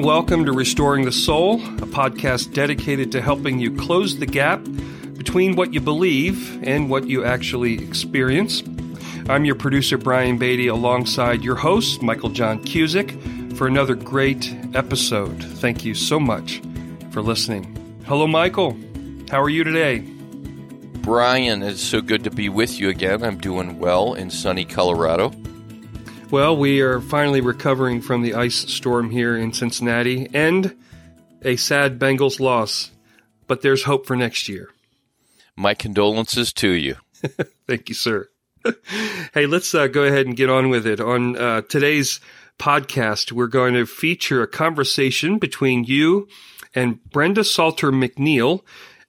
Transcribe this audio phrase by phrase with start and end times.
[0.00, 4.64] and welcome to Restoring the Soul, a podcast dedicated to helping you close the gap
[5.18, 8.62] between what you believe and what you actually experience.
[9.28, 13.12] I'm your producer, Brian Beatty, alongside your host, Michael John Cusick,
[13.58, 15.44] for another great episode.
[15.44, 16.62] Thank you so much
[17.10, 17.76] for listening.
[18.06, 18.78] Hello, Michael.
[19.28, 19.98] How are you today?
[21.02, 23.22] Brian, it's so good to be with you again.
[23.22, 25.30] I'm doing well in sunny Colorado.
[26.30, 30.76] Well, we are finally recovering from the ice storm here in Cincinnati and
[31.42, 32.92] a sad Bengals loss,
[33.48, 34.68] but there's hope for next year.
[35.56, 36.98] My condolences to you.
[37.66, 38.28] Thank you, sir.
[39.34, 41.00] hey, let's uh, go ahead and get on with it.
[41.00, 42.20] On uh, today's
[42.60, 46.28] podcast, we're going to feature a conversation between you
[46.76, 48.60] and Brenda Salter McNeil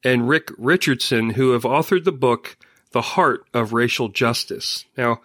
[0.04, 2.58] and Rick Richardson, who have authored the book,
[2.94, 4.86] The Heart of Racial Justice.
[4.98, 5.22] Now,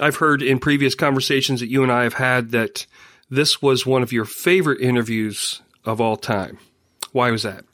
[0.00, 2.86] I've heard in previous conversations that you and I have had that
[3.28, 6.58] this was one of your favorite interviews of all time.
[7.12, 7.64] Why was that?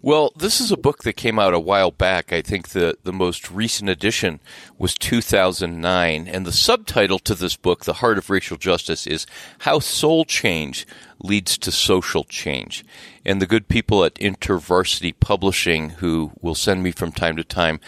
[0.00, 2.32] Well, this is a book that came out a while back.
[2.32, 4.38] I think the, the most recent edition
[4.78, 6.28] was 2009.
[6.28, 9.26] And the subtitle to this book, The Heart of Racial Justice, is
[9.60, 10.86] How Soul Change
[11.20, 12.84] Leads to Social Change.
[13.24, 17.80] And the good people at InterVarsity Publishing, who will send me from time to time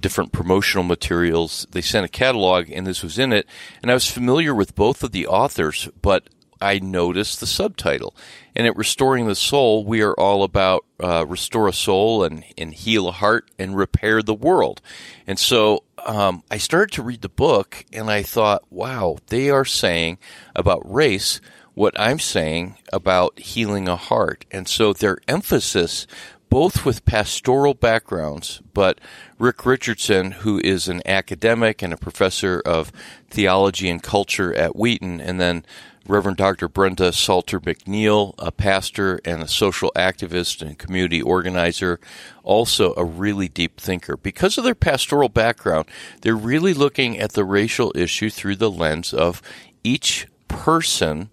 [0.00, 3.46] different promotional materials, they sent a catalog and this was in it.
[3.82, 6.28] And I was familiar with both of the authors, but
[6.60, 8.16] I noticed the subtitle.
[8.56, 12.74] And at Restoring the Soul, we are all about uh, restore a soul and, and
[12.74, 14.80] heal a heart and repair the world.
[15.26, 19.64] And so um, I started to read the book and I thought, wow, they are
[19.64, 20.18] saying
[20.56, 21.40] about race
[21.78, 24.44] what I'm saying about healing a heart.
[24.50, 26.08] And so their emphasis,
[26.50, 29.00] both with pastoral backgrounds, but
[29.38, 32.92] Rick Richardson, who is an academic and a professor of
[33.28, 35.64] theology and culture at Wheaton, and then
[36.06, 36.68] Reverend Dr.
[36.68, 42.00] Brenda Salter McNeil, a pastor and a social activist and community organizer,
[42.42, 44.16] also a really deep thinker.
[44.16, 45.86] Because of their pastoral background,
[46.22, 49.42] they're really looking at the racial issue through the lens of
[49.84, 51.28] each person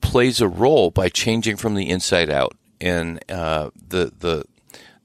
[0.00, 2.56] plays a role by changing from the inside out.
[2.80, 4.44] And uh, the the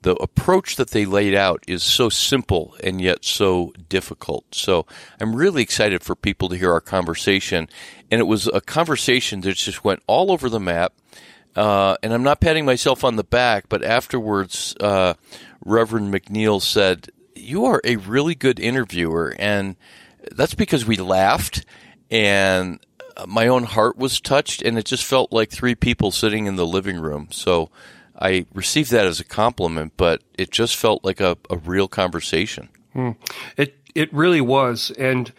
[0.02, 4.56] the approach that they laid out is so simple and yet so difficult.
[4.56, 4.86] So
[5.20, 7.70] I'm really excited for people to hear our conversation.
[8.10, 10.94] And it was a conversation that just went all over the map.
[11.56, 15.14] Uh, and I'm not patting myself on the back, but afterwards, uh,
[15.64, 19.36] Reverend McNeil said, You are a really good interviewer.
[19.38, 19.76] And
[20.32, 21.66] that's because we laughed
[22.10, 22.80] and
[23.28, 26.66] my own heart was touched, and it just felt like three people sitting in the
[26.66, 27.28] living room.
[27.32, 27.70] So
[28.20, 32.70] I received that as a compliment, but it just felt like a, a real conversation.
[32.94, 33.12] Hmm.
[33.58, 35.32] It it really was, and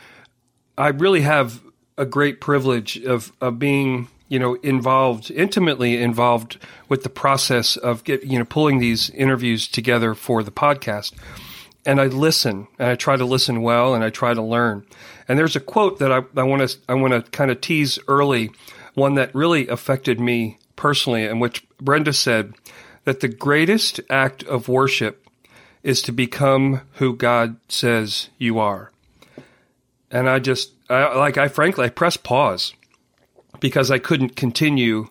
[0.77, 1.63] I really have
[1.97, 6.59] a great privilege of of being you know involved intimately involved
[6.89, 11.13] with the process of get you know pulling these interviews together for the podcast
[11.85, 14.87] and I listen and I try to listen well and I try to learn.
[15.29, 18.51] And there's a quote that I want to I want to kind of tease early,
[18.95, 22.55] one that really affected me personally, in which Brenda said
[23.05, 25.27] that the greatest act of worship
[25.83, 28.93] is to become who God says you are.
[30.11, 32.75] And I just, I, like, I frankly, I pressed pause
[33.61, 35.09] because I couldn't continue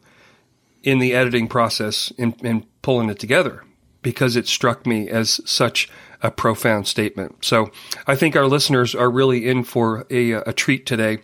[0.83, 3.63] in the editing process and, pulling it together
[4.01, 5.87] because it struck me as such
[6.21, 7.43] a profound statement.
[7.43, 7.71] So
[8.07, 11.19] I think our listeners are really in for a, a treat today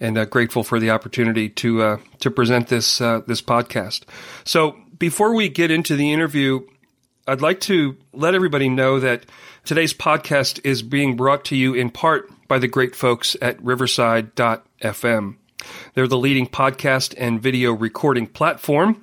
[0.00, 4.02] and uh, grateful for the opportunity to uh, to present this uh, this podcast.
[4.44, 6.60] So before we get into the interview,
[7.26, 9.26] I'd like to let everybody know that
[9.64, 15.36] today's podcast is being brought to you in part by the great folks at Riverside.fm.
[15.94, 19.02] They're the leading podcast and video recording platform.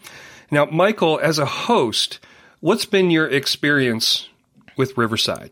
[0.51, 2.19] Now, Michael, as a host,
[2.59, 4.28] what's been your experience
[4.79, 5.51] with Riverside?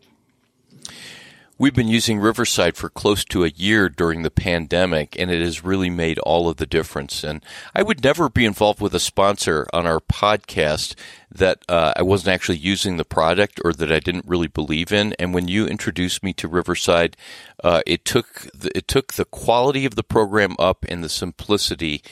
[1.58, 5.62] We've been using Riverside for close to a year during the pandemic, and it has
[5.62, 7.22] really made all of the difference.
[7.22, 7.44] And
[7.74, 10.94] I would never be involved with a sponsor on our podcast
[11.30, 15.14] that uh, I wasn't actually using the product or that I didn't really believe in.
[15.18, 17.14] And when you introduced me to Riverside,
[17.62, 22.02] uh, it took the, it took the quality of the program up and the simplicity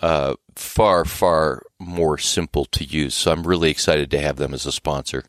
[0.00, 3.14] uh, far far more simple to use.
[3.14, 5.24] So I'm really excited to have them as a sponsor.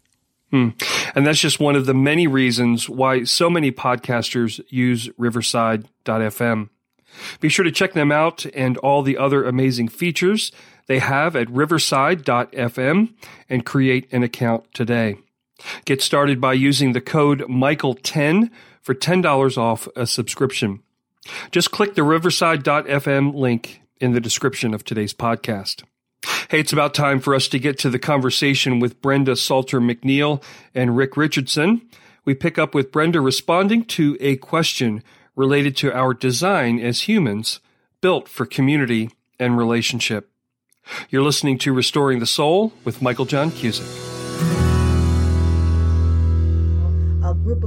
[0.53, 0.69] Hmm.
[1.15, 6.69] And that's just one of the many reasons why so many podcasters use Riverside.fm.
[7.39, 10.51] Be sure to check them out and all the other amazing features
[10.85, 13.13] they have at riverside.fm
[13.49, 15.17] and create an account today.
[15.85, 20.83] Get started by using the code Michael10 for $10 off a subscription.
[21.49, 25.83] Just click the riverside.fm link in the description of today's podcast.
[26.49, 30.41] Hey, it's about time for us to get to the conversation with Brenda Salter McNeil
[30.73, 31.81] and Rick Richardson.
[32.25, 35.03] We pick up with Brenda responding to a question
[35.35, 37.59] related to our design as humans,
[38.01, 39.09] built for community
[39.39, 40.29] and relationship.
[41.09, 44.13] You're listening to Restoring the Soul with Michael John Cusick.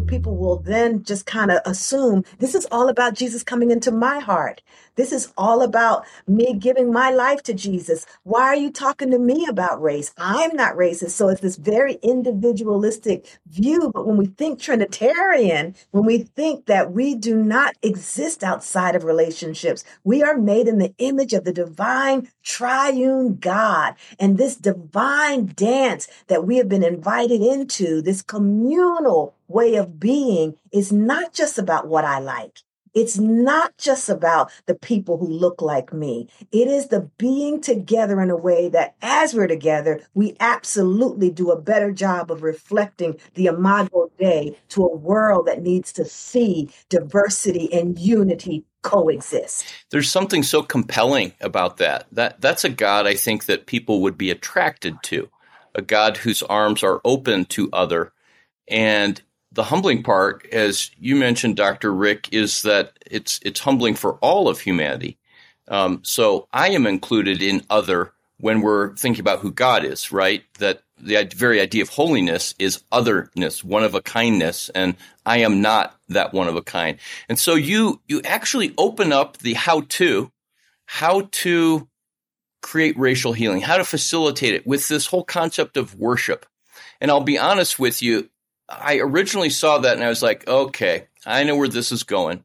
[0.06, 4.18] People will then just kind of assume this is all about Jesus coming into my
[4.18, 4.62] heart.
[4.96, 8.06] This is all about me giving my life to Jesus.
[8.22, 10.12] Why are you talking to me about race?
[10.16, 11.10] I'm not racist.
[11.10, 13.90] So it's this very individualistic view.
[13.92, 19.04] But when we think Trinitarian, when we think that we do not exist outside of
[19.04, 23.94] relationships, we are made in the image of the divine triune God.
[24.18, 30.56] And this divine dance that we have been invited into, this communal way of being,
[30.72, 32.60] is not just about what I like.
[32.96, 36.28] It's not just about the people who look like me.
[36.50, 41.50] It is the being together in a way that as we're together, we absolutely do
[41.50, 46.70] a better job of reflecting the Imago Dei to a world that needs to see
[46.88, 49.66] diversity and unity coexist.
[49.90, 52.06] There's something so compelling about that.
[52.12, 55.28] That that's a God I think that people would be attracted to.
[55.74, 58.14] A God whose arms are open to other
[58.68, 59.20] and
[59.56, 61.92] the humbling part, as you mentioned, Dr.
[61.92, 65.18] Rick, is that it's it's humbling for all of humanity.
[65.66, 70.44] Um, so I am included in other when we're thinking about who God is, right?
[70.58, 74.94] That the very idea of holiness is otherness, one of a kindness, and
[75.24, 76.98] I am not that one of a kind.
[77.28, 80.30] And so you you actually open up the how to,
[80.84, 81.88] how to
[82.60, 86.44] create racial healing, how to facilitate it with this whole concept of worship.
[87.00, 88.28] And I'll be honest with you,
[88.68, 92.44] I originally saw that and I was like, okay, I know where this is going.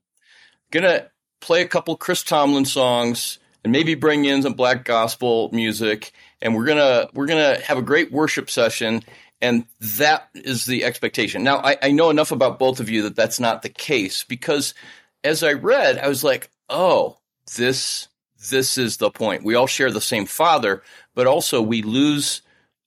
[0.72, 1.10] Gonna
[1.40, 6.56] play a couple Chris Tomlin songs and maybe bring in some black gospel music and
[6.56, 9.04] we're gonna we're gonna have a great worship session
[9.42, 11.44] and that is the expectation.
[11.44, 14.74] Now I, I know enough about both of you that that's not the case because
[15.24, 17.18] as I read, I was like, oh,
[17.58, 18.08] this
[18.50, 19.44] this is the point.
[19.44, 20.82] We all share the same father,
[21.14, 22.42] but also we lose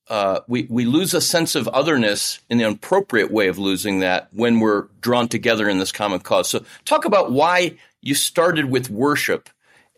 [0.09, 4.29] uh, we we lose a sense of otherness in the appropriate way of losing that
[4.33, 6.49] when we're drawn together in this common cause.
[6.49, 9.49] So, talk about why you started with worship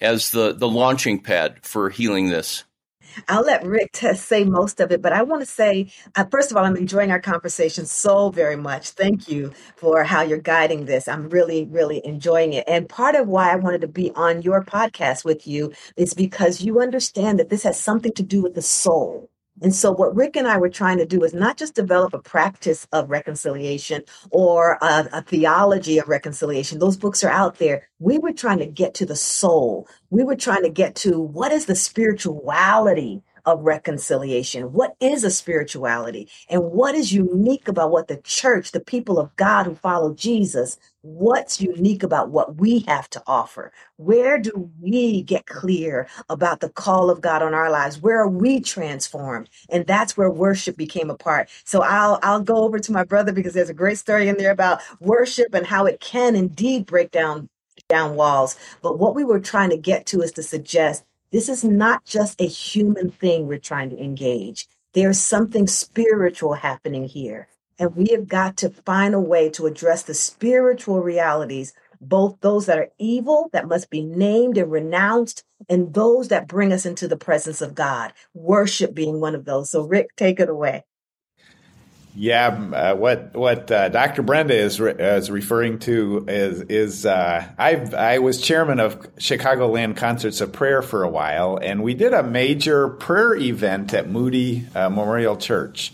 [0.00, 2.64] as the the launching pad for healing this.
[3.28, 6.56] I'll let Rick say most of it, but I want to say, uh, first of
[6.56, 8.90] all, I'm enjoying our conversation so very much.
[8.90, 11.08] Thank you for how you're guiding this.
[11.08, 12.64] I'm really, really enjoying it.
[12.66, 16.60] And part of why I wanted to be on your podcast with you is because
[16.60, 19.30] you understand that this has something to do with the soul.
[19.62, 22.18] And so, what Rick and I were trying to do is not just develop a
[22.20, 26.78] practice of reconciliation or a, a, theology of reconciliation.
[26.78, 27.88] Those books are out there.
[27.98, 29.88] We were trying to get to the soul.
[30.10, 34.72] We were trying to get to what is the spirituality of reconciliation.
[34.74, 36.28] What is a spirituality?
[36.50, 40.78] And what is unique about what the church, the people of God who follow Jesus,
[41.02, 43.72] what's unique about what we have to offer?
[43.98, 48.00] Where do we get clear about the call of God on our lives?
[48.02, 49.50] Where are we transformed?
[49.70, 51.50] And that's where worship became a part.
[51.64, 54.52] So I'll I'll go over to my brother because there's a great story in there
[54.52, 57.48] about worship and how it can indeed break down
[57.88, 58.56] down walls.
[58.82, 62.40] But what we were trying to get to is to suggest this is not just
[62.40, 64.68] a human thing we're trying to engage.
[64.94, 67.48] There's something spiritual happening here.
[67.78, 72.66] And we have got to find a way to address the spiritual realities, both those
[72.66, 77.08] that are evil, that must be named and renounced, and those that bring us into
[77.08, 78.14] the presence of God.
[78.34, 79.70] Worship being one of those.
[79.70, 80.84] So, Rick, take it away.
[82.18, 84.22] Yeah, uh, what what uh, Dr.
[84.22, 89.98] Brenda is re- is referring to is is uh, I I was chairman of Chicagoland
[89.98, 94.66] Concerts of Prayer for a while, and we did a major prayer event at Moody
[94.74, 95.92] uh, Memorial Church,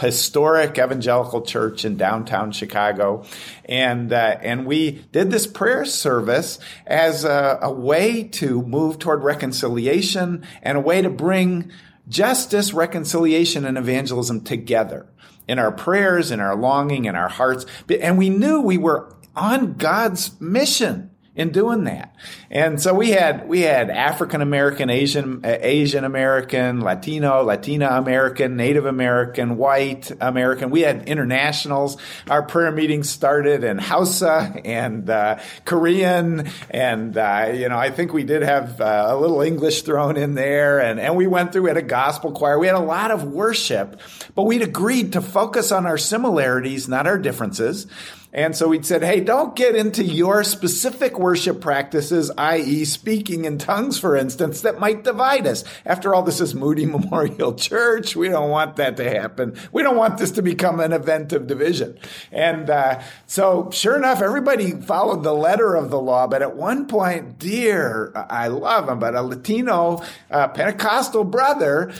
[0.00, 3.26] historic evangelical church in downtown Chicago,
[3.66, 9.22] and uh, and we did this prayer service as a, a way to move toward
[9.22, 11.70] reconciliation and a way to bring
[12.08, 15.06] justice, reconciliation, and evangelism together
[15.50, 17.66] in our prayers, in our longing, in our hearts.
[18.00, 22.14] And we knew we were on God's mission in doing that.
[22.50, 28.84] And so we had we had African American, Asian Asian American, Latino, Latina American, Native
[28.84, 30.70] American, white American.
[30.70, 31.96] We had internationals.
[32.28, 38.12] Our prayer meetings started in Hausa and uh, Korean, and uh, you know I think
[38.12, 41.62] we did have uh, a little English thrown in there, and and we went through
[41.62, 42.58] We had a gospel choir.
[42.58, 44.00] We had a lot of worship,
[44.34, 47.86] but we'd agreed to focus on our similarities, not our differences
[48.32, 53.58] And so we said, hey, don't get into your specific worship practices, i.e., speaking in
[53.58, 55.64] tongues, for instance, that might divide us.
[55.84, 58.14] After all, this is Moody Memorial Church.
[58.14, 59.56] We don't want that to happen.
[59.72, 61.98] We don't want this to become an event of division.
[62.30, 66.28] And uh, so, sure enough, everybody followed the letter of the law.
[66.28, 71.92] But at one point, dear, I love him, but a Latino uh, Pentecostal brother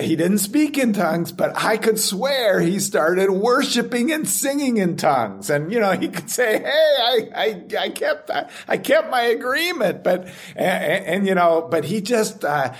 [0.00, 4.96] he didn't speak in tongues, but I could swear he started worshiping and singing in
[4.96, 5.50] tongues.
[5.50, 9.22] And, you know, he could say, Hey, I, I, I kept, I, I, kept my
[9.22, 10.26] agreement, but,
[10.56, 12.72] and, and you know, but he just, uh,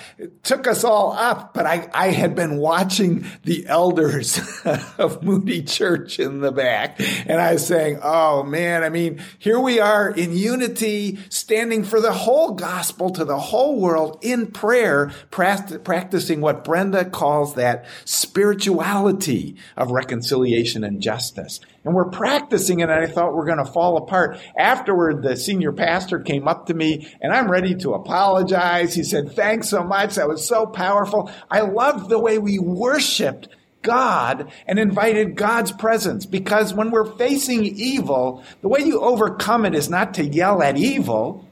[0.42, 1.52] took us all up.
[1.52, 4.40] But I, I had been watching the elders
[4.98, 9.58] of Moody Church in the back and I was saying, Oh man, I mean, here
[9.60, 15.12] we are in unity, standing for the whole gospel to the whole world in prayer,
[15.30, 21.60] practicing what Brenda Amanda calls that spirituality of reconciliation and justice.
[21.84, 24.38] And we're practicing it, and I thought we're going to fall apart.
[24.56, 28.94] Afterward, the senior pastor came up to me, and I'm ready to apologize.
[28.94, 30.14] He said, Thanks so much.
[30.14, 31.30] That was so powerful.
[31.50, 33.48] I loved the way we worshiped
[33.82, 36.24] God and invited God's presence.
[36.24, 40.78] Because when we're facing evil, the way you overcome it is not to yell at
[40.78, 41.46] evil,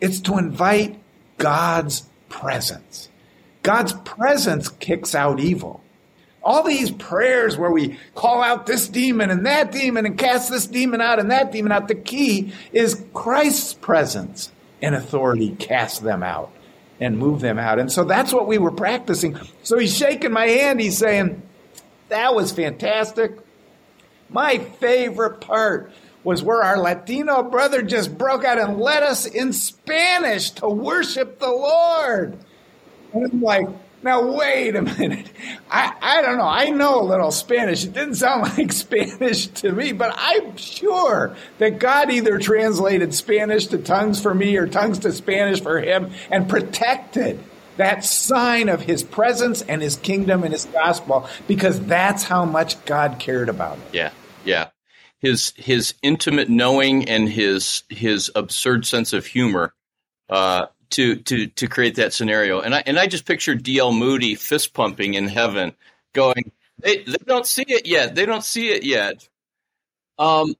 [0.00, 0.98] it's to invite
[1.36, 3.10] God's presence.
[3.64, 5.82] God's presence kicks out evil.
[6.42, 10.66] All these prayers where we call out this demon and that demon and cast this
[10.66, 14.52] demon out and that demon out, the key is Christ's presence
[14.82, 16.52] and authority cast them out
[17.00, 17.78] and move them out.
[17.78, 19.38] And so that's what we were practicing.
[19.62, 20.78] So he's shaking my hand.
[20.78, 21.42] He's saying,
[22.10, 23.38] That was fantastic.
[24.28, 25.90] My favorite part
[26.22, 31.38] was where our Latino brother just broke out and led us in Spanish to worship
[31.38, 32.38] the Lord.
[33.14, 33.68] And I'm like,
[34.02, 35.30] now wait a minute.
[35.70, 36.46] I, I don't know.
[36.46, 37.84] I know a little Spanish.
[37.84, 43.66] It didn't sound like Spanish to me, but I'm sure that God either translated Spanish
[43.68, 47.40] to tongues for me or tongues to Spanish for him and protected
[47.78, 52.84] that sign of his presence and his kingdom and his gospel because that's how much
[52.84, 53.84] God cared about it.
[53.94, 54.10] Yeah.
[54.44, 54.68] Yeah.
[55.20, 59.72] His his intimate knowing and his his absurd sense of humor
[60.28, 62.60] uh, to to to create that scenario.
[62.60, 63.92] And I and I just pictured D.L.
[63.92, 65.74] Moody fist pumping in heaven,
[66.12, 68.14] going, they, they don't see it yet.
[68.14, 69.28] They don't see it yet.
[70.18, 70.54] Um,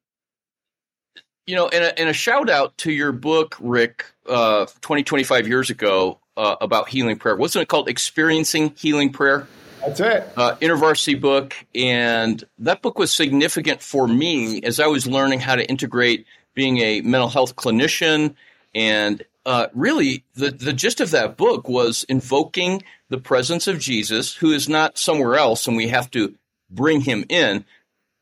[1.46, 5.46] you know, and a, and a shout out to your book, Rick, uh, 20, 25
[5.46, 7.36] years ago uh, about healing prayer.
[7.36, 9.46] Wasn't it called Experiencing Healing Prayer?
[9.80, 10.32] That's it.
[10.36, 11.54] Uh, InterVarsity book.
[11.74, 16.78] And that book was significant for me as I was learning how to integrate being
[16.78, 18.34] a mental health clinician
[18.74, 24.34] and uh, really the, the gist of that book was invoking the presence of Jesus,
[24.34, 26.34] who is not somewhere else, and we have to
[26.70, 27.64] bring him in,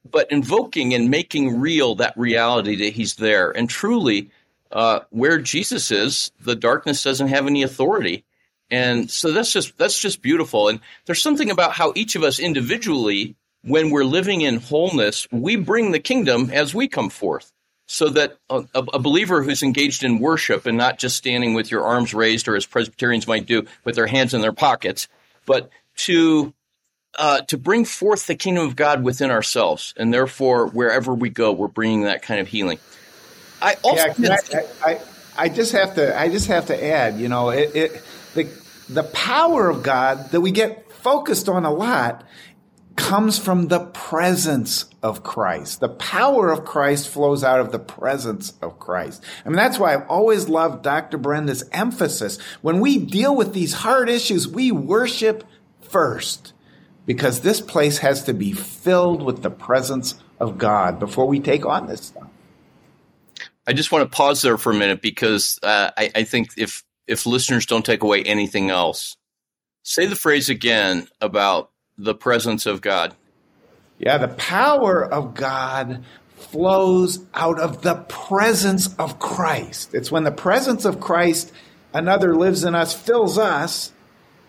[0.09, 3.51] but invoking and making real that reality that he's there.
[3.51, 4.31] And truly,
[4.73, 8.25] uh, where Jesus is, the darkness doesn't have any authority.
[8.71, 10.69] And so that's just that's just beautiful.
[10.69, 15.57] And there's something about how each of us individually, when we're living in wholeness, we
[15.57, 17.53] bring the kingdom as we come forth
[17.93, 21.85] so that a, a, believer who's engaged in worship and not just standing with your
[21.85, 25.09] arms raised or as Presbyterians might do with their hands in their pockets,
[25.45, 26.55] but to
[27.19, 31.53] uh, to bring forth the kingdom of God within ourselves, and therefore wherever we go,
[31.53, 32.79] we're bringing that kind of healing.
[33.61, 35.01] I also yeah, I, I,
[35.37, 38.49] I, just have to I just have to add, you know, it, it the
[38.89, 42.25] the power of God that we get focused on a lot
[42.97, 45.81] comes from the presence of Christ.
[45.81, 49.23] The power of Christ flows out of the presence of Christ.
[49.45, 51.19] I mean, that's why I've always loved Dr.
[51.19, 52.39] Brenda's emphasis.
[52.61, 55.45] When we deal with these hard issues, we worship
[55.81, 56.53] first
[57.07, 61.67] because this place has to be filled with the presence of God before we take
[61.67, 62.29] on this stuff.
[63.67, 66.85] I just want to pause there for a minute because uh, I, I think if
[67.07, 69.17] if listeners don't take away anything else,
[69.83, 73.15] say the phrase again about the presence of God.
[73.99, 79.95] Yeah, the power of God flows out of the presence of Christ.
[79.95, 81.53] It's when the presence of Christ,
[81.95, 83.93] another lives in us, fills us,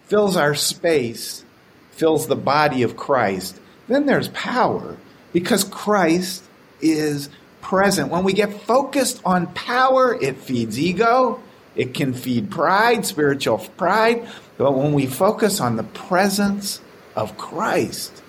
[0.05, 1.45] fills our space,
[1.91, 3.59] fills the body of Christ.
[3.87, 4.97] Then there's power
[5.33, 6.43] because Christ
[6.81, 7.29] is
[7.61, 8.09] present.
[8.09, 11.41] When we get focused on power, it feeds ego,
[11.75, 14.27] it can feed pride, spiritual pride.
[14.57, 16.81] But when we focus on the presence
[17.15, 18.23] of Christ,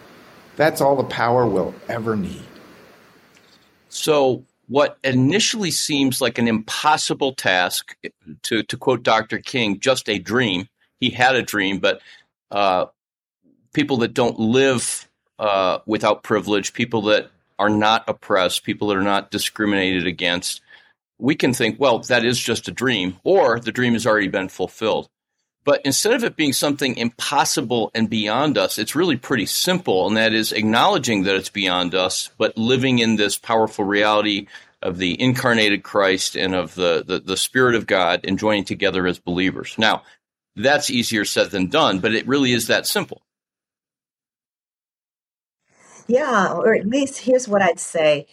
[0.56, 2.42] that's all the power we'll ever need.
[3.88, 7.96] So, what initially seems like an impossible task,
[8.42, 9.38] to, to quote Dr.
[9.38, 10.68] King, just a dream,
[11.00, 12.00] he had a dream, but
[12.50, 12.86] uh,
[13.74, 19.02] people that don't live uh, without privilege, people that are not oppressed, people that are
[19.02, 20.62] not discriminated against,
[21.18, 24.48] we can think, well, that is just a dream, or the dream has already been
[24.48, 25.08] fulfilled.
[25.64, 30.16] But instead of it being something impossible and beyond us, it's really pretty simple, and
[30.16, 34.46] that is acknowledging that it's beyond us, but living in this powerful reality
[34.82, 39.06] of the incarnated Christ and of the, the, the Spirit of God and joining together
[39.06, 39.74] as believers.
[39.78, 40.02] Now,
[40.54, 43.22] that's easier said than done, but it really is that simple.
[46.06, 48.26] Yeah, or at least here's what I'd say.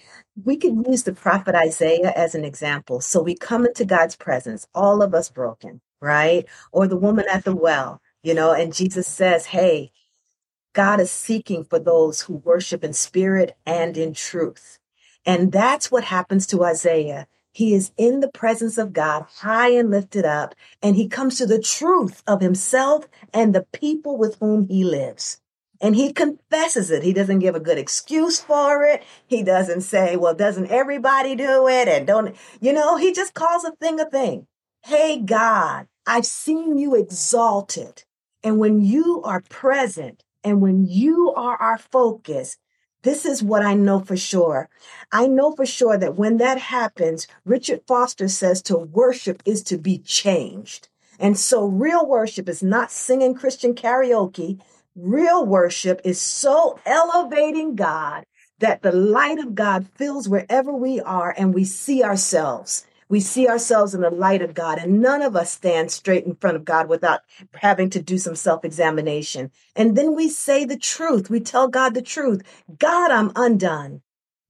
[0.43, 2.99] We could use the prophet Isaiah as an example.
[2.99, 6.45] So we come into God's presence, all of us broken right?
[6.71, 9.91] Or the woman at the well, you know, and Jesus says, hey,
[10.73, 14.79] God is seeking for those who worship in spirit and in truth.
[15.25, 17.27] And that's what happens to Isaiah.
[17.53, 21.45] He is in the presence of God, high and lifted up, and he comes to
[21.45, 25.41] the truth of himself and the people with whom he lives.
[25.81, 27.03] And he confesses it.
[27.03, 29.03] He doesn't give a good excuse for it.
[29.27, 31.87] He doesn't say, well, doesn't everybody do it?
[31.87, 34.47] And don't, you know, he just calls a thing a thing.
[34.83, 38.03] Hey, God, I've seen you exalted.
[38.43, 42.57] And when you are present and when you are our focus,
[43.03, 44.69] this is what I know for sure.
[45.11, 49.77] I know for sure that when that happens, Richard Foster says to worship is to
[49.77, 50.89] be changed.
[51.19, 54.59] And so real worship is not singing Christian karaoke.
[54.95, 58.25] Real worship is so elevating God
[58.59, 63.45] that the light of God fills wherever we are and we see ourselves we see
[63.49, 66.63] ourselves in the light of God, and none of us stand straight in front of
[66.63, 67.19] God without
[67.53, 69.51] having to do some self examination.
[69.75, 71.29] And then we say the truth.
[71.29, 72.41] We tell God the truth.
[72.79, 74.01] God, I'm undone.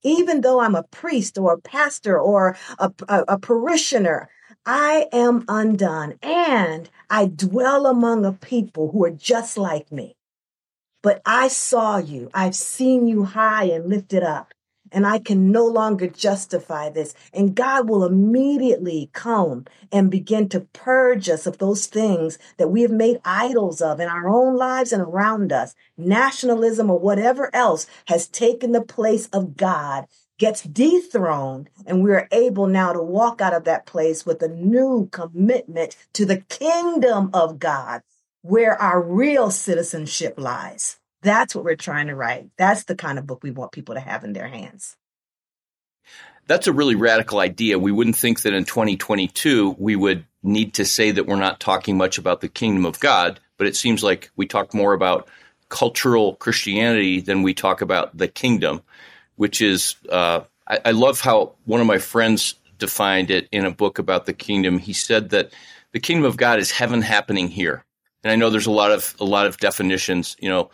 [0.03, 4.29] Even though I'm a priest or a pastor or a, a, a parishioner,
[4.63, 6.19] I am undone.
[6.21, 10.15] And I dwell among a people who are just like me.
[11.01, 12.29] But I saw you.
[12.31, 14.53] I've seen you high and lifted up
[14.91, 17.13] and I can no longer justify this.
[17.33, 22.81] And God will immediately come and begin to purge us of those things that we
[22.81, 25.75] have made idols of in our own lives and around us.
[25.97, 30.05] Nationalism or whatever else has taken the place of God
[30.37, 34.47] gets dethroned and we are able now to walk out of that place with a
[34.47, 38.01] new commitment to the kingdom of God
[38.41, 41.00] where our real citizenship lies.
[41.21, 42.49] That's what we're trying to write.
[42.57, 44.95] That's the kind of book we want people to have in their hands.
[46.47, 47.79] That's a really radical idea.
[47.79, 51.97] We wouldn't think that in 2022 we would need to say that we're not talking
[51.97, 55.29] much about the kingdom of God, but it seems like we talk more about
[55.69, 58.81] cultural Christianity than we talk about the kingdom,
[59.35, 63.71] which is, uh, I, I love how one of my friends defined it in a
[63.71, 64.79] book about the kingdom.
[64.79, 65.53] He said that
[65.93, 67.85] the kingdom of God is heaven happening here.
[68.23, 70.35] And I know there's a lot of a lot of definitions.
[70.39, 70.69] You know,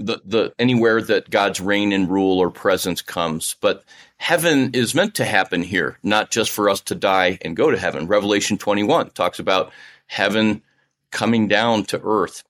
[0.00, 3.56] the, the anywhere that God's reign and rule or presence comes.
[3.60, 3.84] But
[4.16, 7.78] heaven is meant to happen here, not just for us to die and go to
[7.78, 8.06] heaven.
[8.06, 9.72] Revelation 21 talks about
[10.06, 10.62] heaven
[11.10, 12.42] coming down to earth.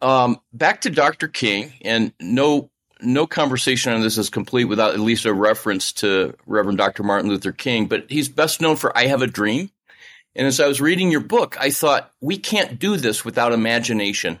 [0.00, 1.28] Um, back to Dr.
[1.28, 2.70] King, and no
[3.04, 7.02] no conversation on this is complete without at least a reference to Reverend Dr.
[7.02, 9.70] Martin Luther King, but he's best known for I Have a Dream.
[10.36, 14.38] And as I was reading your book, I thought we can't do this without imagination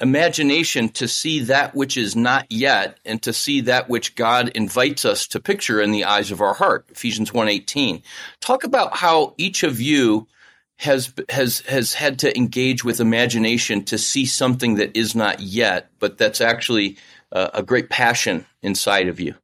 [0.00, 5.04] imagination to see that which is not yet and to see that which God invites
[5.04, 6.86] us to picture in the eyes of our heart.
[6.90, 8.02] Ephesians 1:18.
[8.40, 10.26] Talk about how each of you
[10.76, 15.90] has has has had to engage with imagination to see something that is not yet,
[16.00, 16.96] but that's actually
[17.30, 19.34] a, a great passion inside of you.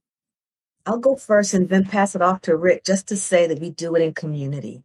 [0.86, 3.70] I'll go first and then pass it off to Rick just to say that we
[3.70, 4.82] do it in community.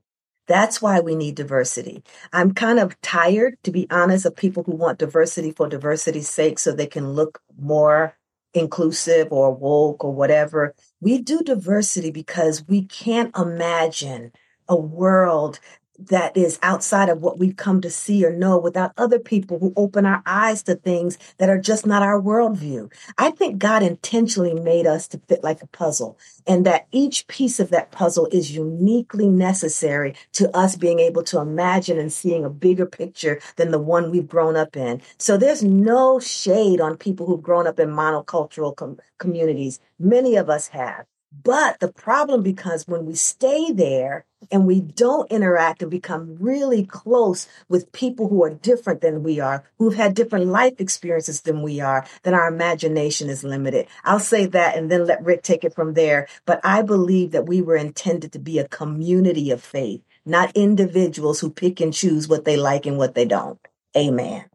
[0.47, 2.03] That's why we need diversity.
[2.31, 6.59] I'm kind of tired, to be honest, of people who want diversity for diversity's sake
[6.59, 8.15] so they can look more
[8.53, 10.75] inclusive or woke or whatever.
[11.01, 14.31] We do diversity because we can't imagine
[14.67, 15.59] a world
[15.97, 19.73] that is outside of what we've come to see or know without other people who
[19.75, 22.91] open our eyes to things that are just not our worldview.
[23.17, 27.59] I think God intentionally made us to fit like a puzzle and that each piece
[27.59, 32.49] of that puzzle is uniquely necessary to us being able to imagine and seeing a
[32.49, 35.01] bigger picture than the one we've grown up in.
[35.17, 39.79] So there's no shade on people who've grown up in monocultural com- communities.
[39.99, 41.05] Many of us have.
[41.43, 46.85] But the problem becomes when we stay there and we don't interact and become really
[46.85, 51.61] close with people who are different than we are, who've had different life experiences than
[51.61, 53.87] we are, then our imagination is limited.
[54.03, 56.27] I'll say that and then let Rick take it from there.
[56.45, 61.39] But I believe that we were intended to be a community of faith, not individuals
[61.39, 63.59] who pick and choose what they like and what they don't.
[63.95, 64.45] Amen.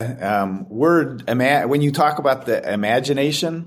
[0.00, 3.66] Um, word when you talk about the imagination,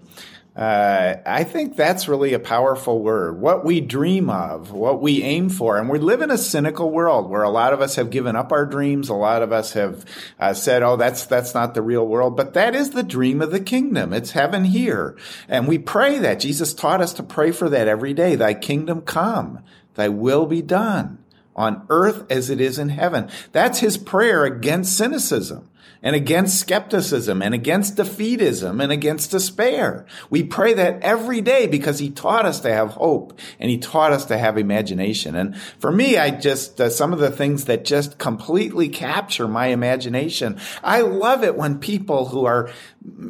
[0.60, 3.40] Uh, I think that's really a powerful word.
[3.40, 5.78] What we dream of, what we aim for.
[5.78, 8.52] And we live in a cynical world where a lot of us have given up
[8.52, 9.08] our dreams.
[9.08, 10.04] A lot of us have
[10.38, 12.36] uh, said, oh, that's, that's not the real world.
[12.36, 14.12] But that is the dream of the kingdom.
[14.12, 15.16] It's heaven here.
[15.48, 16.42] And we pray that.
[16.42, 18.36] Jesus taught us to pray for that every day.
[18.36, 19.64] Thy kingdom come,
[19.96, 21.24] thy will be done
[21.56, 23.30] on earth as it is in heaven.
[23.54, 25.69] That's his prayer against cynicism
[26.02, 30.06] and against skepticism and against defeatism and against despair.
[30.30, 34.14] We pray that every day because he taught us to have hope and he taught
[34.14, 35.36] us to have imagination.
[35.36, 39.68] And for me, I just, uh, some of the things that just completely capture my
[39.68, 40.60] imagination.
[40.84, 42.72] I love it when people who are,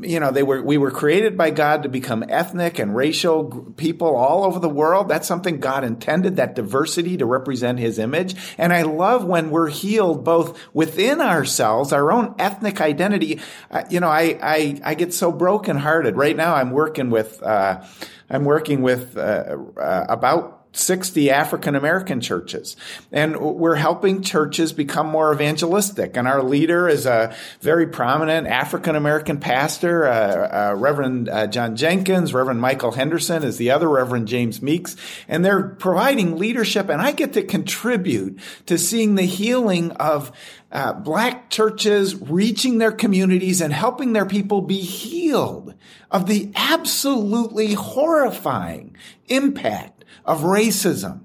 [0.02, 4.16] you know, they were, we were created by God to become ethnic and racial people
[4.16, 5.10] all over the world.
[5.10, 8.36] That's something God intended, that diversity to represent his image.
[8.58, 13.40] And I love when we're healed both within ourselves, our own ethnic ethnic identity.
[13.72, 16.18] Uh, you know, I, I, I get so brokenhearted.
[16.18, 17.82] Right now, I'm working with, uh,
[18.30, 22.76] I'm working with uh, uh about 60 African American churches.
[23.12, 26.16] And we're helping churches become more evangelistic.
[26.16, 31.76] And our leader is a very prominent African American pastor, uh, uh, Reverend uh, John
[31.76, 32.34] Jenkins.
[32.34, 34.96] Reverend Michael Henderson is the other Reverend James Meeks.
[35.28, 36.90] And they're providing leadership.
[36.90, 40.32] And I get to contribute to seeing the healing of
[40.72, 45.74] uh, black churches reaching their communities and helping their people be healed
[46.12, 48.96] of the absolutely horrifying
[49.28, 49.99] impact
[50.30, 51.22] of racism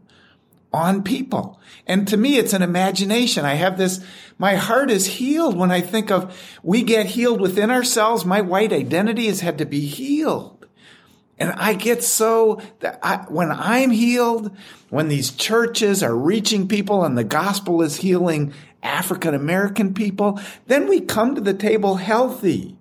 [0.72, 1.60] on people.
[1.86, 3.44] And to me, it's an imagination.
[3.44, 4.02] I have this,
[4.38, 8.24] my heart is healed when I think of we get healed within ourselves.
[8.24, 10.66] My white identity has had to be healed.
[11.38, 14.56] And I get so that I, when I'm healed,
[14.88, 20.88] when these churches are reaching people and the gospel is healing African American people, then
[20.88, 22.78] we come to the table healthy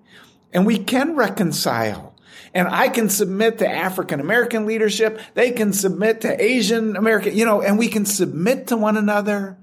[0.54, 2.13] and we can reconcile
[2.54, 5.20] and I can submit to African American leadership.
[5.34, 9.58] They can submit to Asian American, you know, and we can submit to one another.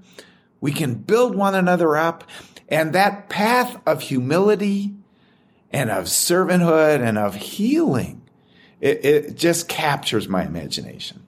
[0.59, 2.25] We can build one another up.
[2.67, 4.93] And that path of humility
[5.71, 8.21] and of servanthood and of healing,
[8.79, 11.25] it, it just captures my imagination.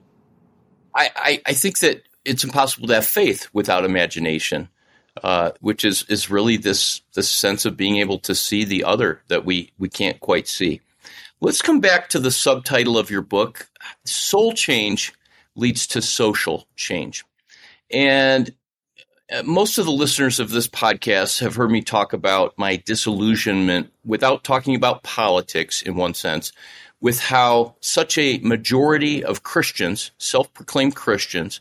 [0.94, 4.68] I, I, I, think that it's impossible to have faith without imagination.
[5.22, 9.22] Uh, which is is really this this sense of being able to see the other
[9.28, 10.80] that we we can't quite see.
[11.44, 13.68] Let's come back to the subtitle of your book
[14.06, 15.12] Soul Change
[15.54, 17.22] Leads to Social Change.
[17.90, 18.50] And
[19.30, 23.92] uh, most of the listeners of this podcast have heard me talk about my disillusionment
[24.06, 26.50] without talking about politics in one sense,
[27.02, 31.60] with how such a majority of Christians, self proclaimed Christians,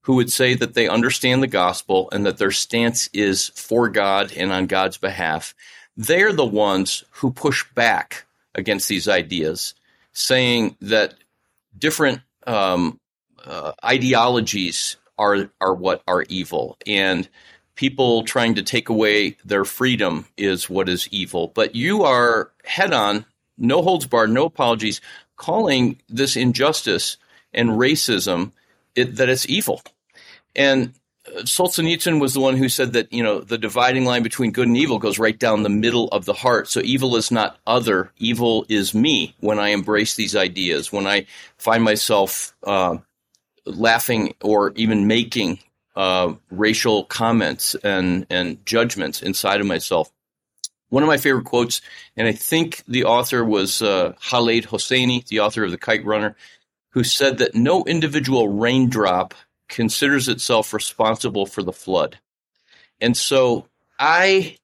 [0.00, 4.32] who would say that they understand the gospel and that their stance is for God
[4.36, 5.54] and on God's behalf,
[5.96, 9.74] they're the ones who push back against these ideas,
[10.12, 11.14] saying that
[11.76, 12.98] different um,
[13.44, 17.28] uh, ideologies are are what are evil, and
[17.74, 21.48] people trying to take away their freedom is what is evil.
[21.54, 23.24] But you are head on,
[23.56, 25.00] no holds barred, no apologies,
[25.36, 27.16] calling this injustice
[27.54, 28.52] and racism
[28.94, 29.82] it, that it's evil.
[30.54, 30.92] And
[31.38, 34.76] Solzhenitsyn was the one who said that you know the dividing line between good and
[34.76, 36.68] evil goes right down the middle of the heart.
[36.68, 39.34] So evil is not other; evil is me.
[39.40, 41.26] When I embrace these ideas, when I
[41.58, 42.98] find myself uh,
[43.64, 45.60] laughing or even making
[45.96, 50.10] uh, racial comments and and judgments inside of myself.
[50.88, 51.80] One of my favorite quotes,
[52.16, 56.34] and I think the author was uh, Khaled Hosseini, the author of The Kite Runner,
[56.90, 59.34] who said that no individual raindrop
[59.70, 62.18] considers itself responsible for the flood.
[63.00, 63.66] And so
[63.98, 64.56] I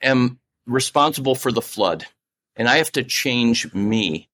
[0.00, 2.06] am responsible for the flood
[2.54, 4.28] and I have to change me.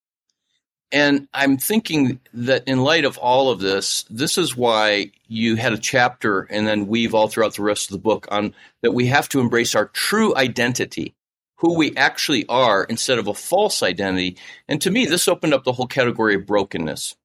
[0.91, 5.75] And I'm thinking that in light of all of this, this is why you had
[5.75, 9.07] a chapter and then weave all throughout the rest of the book on that we
[9.07, 11.14] have to embrace our true identity,
[11.57, 14.38] who we actually are instead of a false identity.
[14.67, 17.17] And to me, this opened up the whole category of brokenness.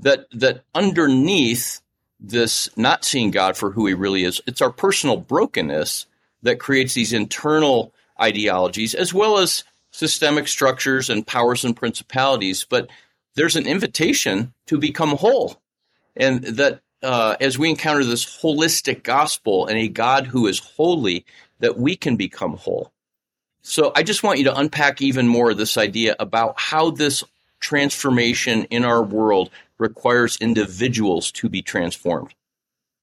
[0.00, 1.80] That that underneath
[2.22, 4.40] this not seeing God for who he really is.
[4.46, 6.06] It's our personal brokenness
[6.42, 12.64] that creates these internal ideologies as well as systemic structures and powers and principalities.
[12.68, 12.88] But
[13.34, 15.60] there's an invitation to become whole.
[16.16, 21.24] And that uh, as we encounter this holistic gospel and a God who is holy,
[21.58, 22.92] that we can become whole.
[23.62, 27.24] So I just want you to unpack even more this idea about how this
[27.60, 29.50] transformation in our world
[29.82, 32.34] requires individuals to be transformed?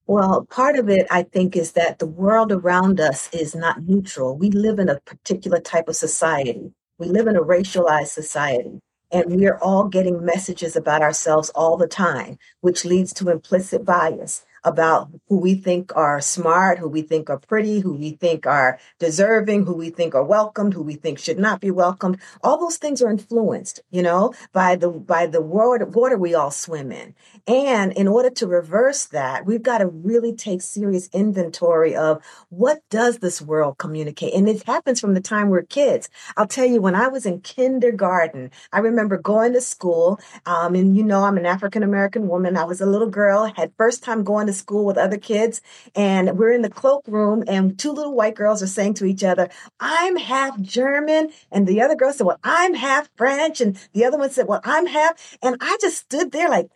[0.06, 4.36] Well, part of it, I think, is that the world around us is not neutral.
[4.36, 6.72] We live in a particular type of society.
[6.98, 8.80] We live in a racialized society.
[9.12, 13.84] And we are all getting messages about ourselves all the time, which leads to implicit
[13.84, 18.46] bias about who we think are smart, who we think are pretty, who we think
[18.46, 22.18] are deserving, who we think are welcomed, who we think should not be welcomed.
[22.42, 26.50] All those things are influenced, you know, by the by the water, water we all
[26.50, 27.14] swim in.
[27.46, 32.80] And in order to reverse that, we've got to really take serious inventory of what
[32.90, 34.34] does this world communicate?
[34.34, 36.08] And it happens from the time we're kids.
[36.36, 40.96] I'll tell you, when I was in kindergarten, I remember going to school, um, and
[40.96, 42.56] you know, I'm an African American woman.
[42.56, 45.60] I was a little girl, had first time going to school with other kids,
[45.94, 49.48] and we're in the cloakroom, and two little white girls are saying to each other,
[49.78, 51.30] I'm half German.
[51.50, 53.60] And the other girl said, Well, I'm half French.
[53.60, 55.38] And the other one said, Well, I'm half.
[55.42, 56.70] And I just stood there like,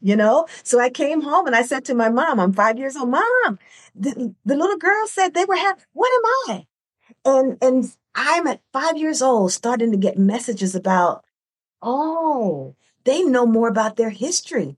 [0.00, 2.96] you know so i came home and i said to my mom i'm five years
[2.96, 3.58] old mom
[3.94, 6.66] the, the little girl said they were half what am i
[7.24, 11.24] and and i'm at five years old starting to get messages about
[11.82, 14.76] oh they know more about their history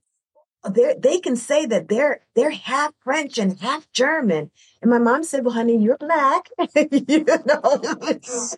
[0.63, 4.51] they can say that they're they're half French and half German.
[4.81, 6.49] And my mom said, "Well, honey, you're black,"
[6.91, 7.81] you know,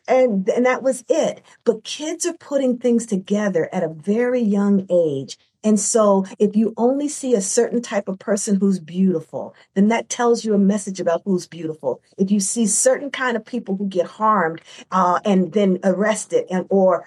[0.07, 1.41] and and that was it.
[1.63, 5.37] But kids are putting things together at a very young age.
[5.63, 10.09] And so if you only see a certain type of person who's beautiful, then that
[10.09, 12.01] tells you a message about who's beautiful.
[12.17, 16.65] If you see certain kind of people who get harmed uh, and then arrested and
[16.69, 17.05] or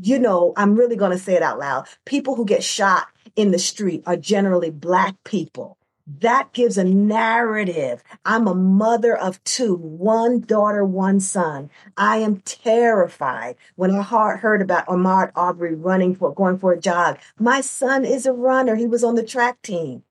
[0.00, 1.86] you know, I'm really going to say it out loud.
[2.06, 5.76] People who get shot in the street are generally black people.
[6.18, 8.02] That gives a narrative.
[8.24, 11.70] I'm a mother of two, one daughter, one son.
[11.96, 17.18] I am terrified when I heard about Ahmaud Arbery running for, going for a jog.
[17.38, 18.74] My son is a runner.
[18.74, 20.02] He was on the track team.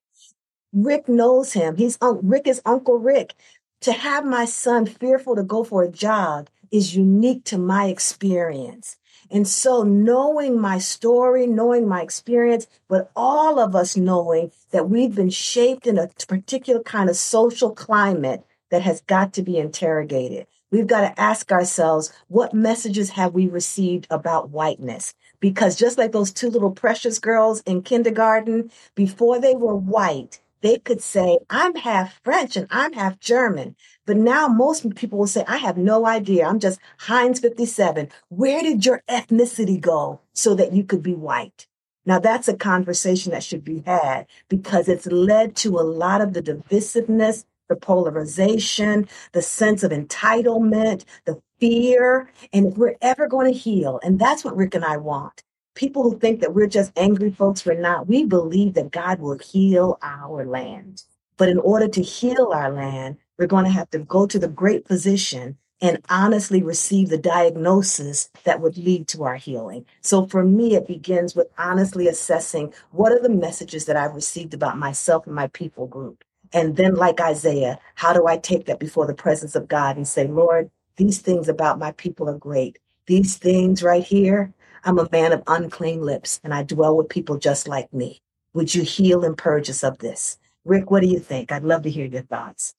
[0.72, 1.76] Rick knows him.
[1.76, 3.34] He's Rick is Uncle Rick.
[3.82, 8.98] To have my son fearful to go for a jog is unique to my experience.
[9.32, 15.14] And so knowing my story, knowing my experience, but all of us knowing that we've
[15.14, 20.48] been shaped in a particular kind of social climate that has got to be interrogated.
[20.72, 25.16] We've got to ask ourselves, what messages have we received about whiteness?
[25.40, 30.78] Because just like those two little precious girls in kindergarten, before they were white, they
[30.78, 33.76] could say, I'm half French and I'm half German.
[34.10, 36.48] But now most people will say, I have no idea.
[36.48, 38.10] I'm just Heinz 57.
[38.30, 41.68] Where did your ethnicity go so that you could be white?
[42.08, 46.34] Now that's a conversation that should be had because it's led to a lot of
[46.34, 52.32] the divisiveness, the polarization, the sense of entitlement, the fear.
[52.52, 55.44] And we're ever going to heal, and that's what Rick and I want,
[55.76, 58.08] people who think that we're just angry folks, we're not.
[58.08, 61.04] We believe that God will heal our land.
[61.38, 64.50] But in order to heal our land, we're going to have to go to the
[64.50, 69.86] great physician and honestly receive the diagnosis that would lead to our healing.
[70.02, 74.54] So for me, it begins with honestly assessing what are the messages that I've received
[74.54, 76.24] about myself and my people group.
[76.52, 80.06] And then, like Isaiah, how do I take that before the presence of God and
[80.08, 82.78] say, Lord, these things about my people are great.
[83.06, 87.38] These things right here, I'm a man of unclean lips and I dwell with people
[87.38, 88.22] just like me.
[88.54, 90.38] Would you heal and purge us of this?
[90.66, 91.52] Rick, what do you think?
[91.54, 92.76] I'd love to hear your thoughts.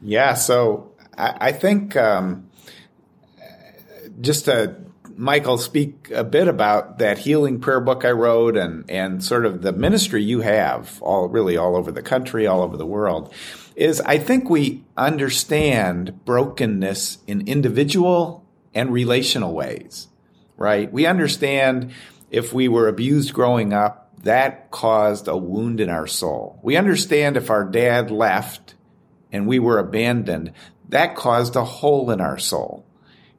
[0.00, 2.48] Yeah, so I, I think um,
[4.20, 4.76] just to
[5.16, 9.62] Michael speak a bit about that healing prayer book I wrote and and sort of
[9.62, 13.32] the ministry you have all really all over the country, all over the world,
[13.74, 20.06] is I think we understand brokenness in individual and relational ways,
[20.56, 20.92] right?
[20.92, 21.92] We understand
[22.30, 26.60] if we were abused growing up, that caused a wound in our soul.
[26.62, 28.74] We understand if our dad left
[29.32, 30.52] and we were abandoned,
[30.88, 32.84] that caused a hole in our soul.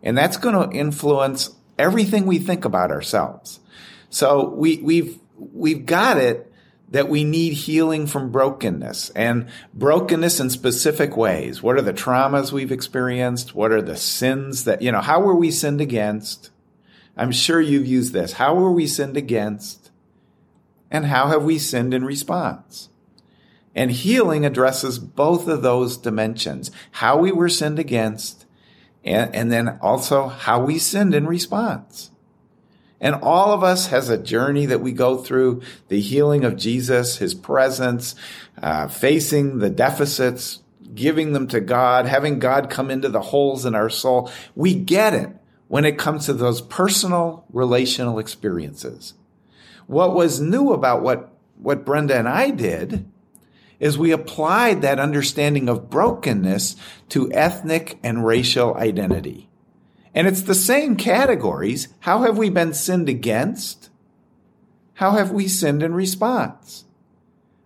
[0.04, 3.60] And that's going to influence everything we think about ourselves.
[4.10, 6.52] So we, we've, we've got it
[6.91, 11.62] that we need healing from brokenness and brokenness in specific ways.
[11.62, 13.54] What are the traumas we've experienced?
[13.54, 16.49] What are the sins that, you know, how were we sinned against?
[17.15, 18.34] I'm sure you've used this.
[18.34, 19.91] How were we sinned against?
[20.89, 22.89] And how have we sinned in response?
[23.76, 28.46] And healing addresses both of those dimensions how we were sinned against,
[29.04, 32.12] and, and then also how we sinned in response.
[33.02, 37.18] And all of us has a journey that we go through the healing of Jesus,
[37.18, 38.16] his presence,
[38.62, 40.62] uh, facing the deficits,
[40.94, 44.30] giving them to God, having God come into the holes in our soul.
[44.56, 45.30] We get it
[45.68, 49.14] when it comes to those personal relational experiences.
[49.88, 53.10] What was new about what, what Brenda and I did
[53.80, 56.76] is we applied that understanding of brokenness
[57.10, 59.50] to ethnic and racial identity.
[60.13, 61.88] And it's the same categories.
[62.02, 63.89] How have we been sinned against?
[64.96, 66.86] How have we sinned in response?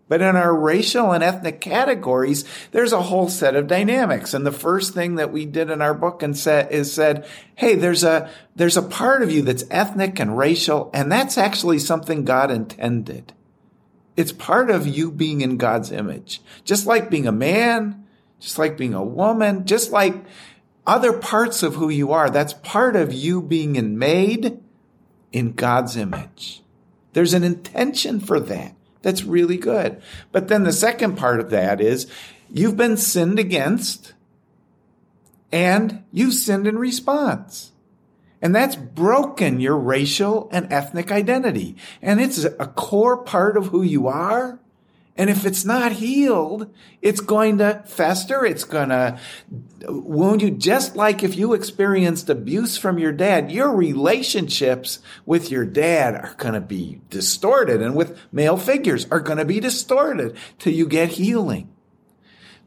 [0.10, 4.34] But in our racial and ethnic categories, there's a whole set of dynamics.
[4.34, 7.74] And the first thing that we did in our book and said is said, Hey,
[7.76, 10.92] there's a, there's a part of you that's ethnic and racial.
[10.94, 13.34] And that's actually something God intended.
[14.16, 16.42] It's part of you being in God's image.
[16.64, 18.06] Just like being a man,
[18.40, 20.16] just like being a woman, just like
[20.86, 22.30] other parts of who you are.
[22.30, 24.60] That's part of you being made
[25.32, 26.62] in God's image.
[27.14, 28.76] There's an intention for that.
[29.02, 30.02] That's really good.
[30.32, 32.08] But then the second part of that is
[32.50, 34.14] you've been sinned against
[35.52, 37.73] and you've sinned in response.
[38.44, 41.78] And that's broken your racial and ethnic identity.
[42.02, 44.60] And it's a core part of who you are.
[45.16, 48.46] And if it's not healed, it's going to fester.
[48.46, 49.18] It's going to
[49.88, 50.52] wound you.
[50.52, 56.36] Just like if you experienced abuse from your dad, your relationships with your dad are
[56.38, 60.86] going to be distorted and with male figures are going to be distorted till you
[60.86, 61.74] get healing.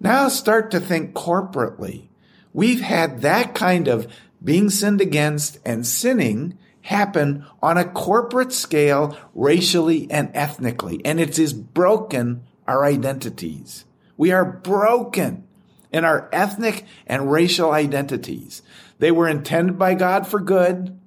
[0.01, 2.09] Now start to think corporately.
[2.55, 4.11] We've had that kind of
[4.43, 11.01] being sinned against and sinning happen on a corporate scale, racially and ethnically.
[11.05, 13.85] And it is broken our identities.
[14.17, 15.47] We are broken
[15.93, 18.63] in our ethnic and racial identities.
[18.99, 20.99] They were intended by God for good,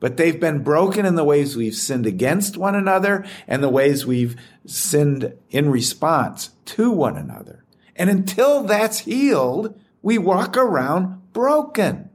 [0.00, 4.04] but they've been broken in the ways we've sinned against one another and the ways
[4.06, 7.64] we've sinned in response to one another.
[7.94, 12.10] And until that's healed, we walk around broken.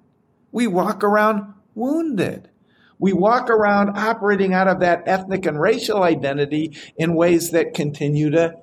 [0.58, 2.50] We walk around wounded.
[2.98, 8.32] We walk around operating out of that ethnic and racial identity in ways that continue
[8.32, 8.56] to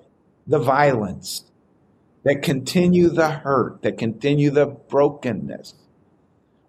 [0.44, 1.44] the violence,
[2.24, 5.74] that continue the hurt, that continue the brokenness.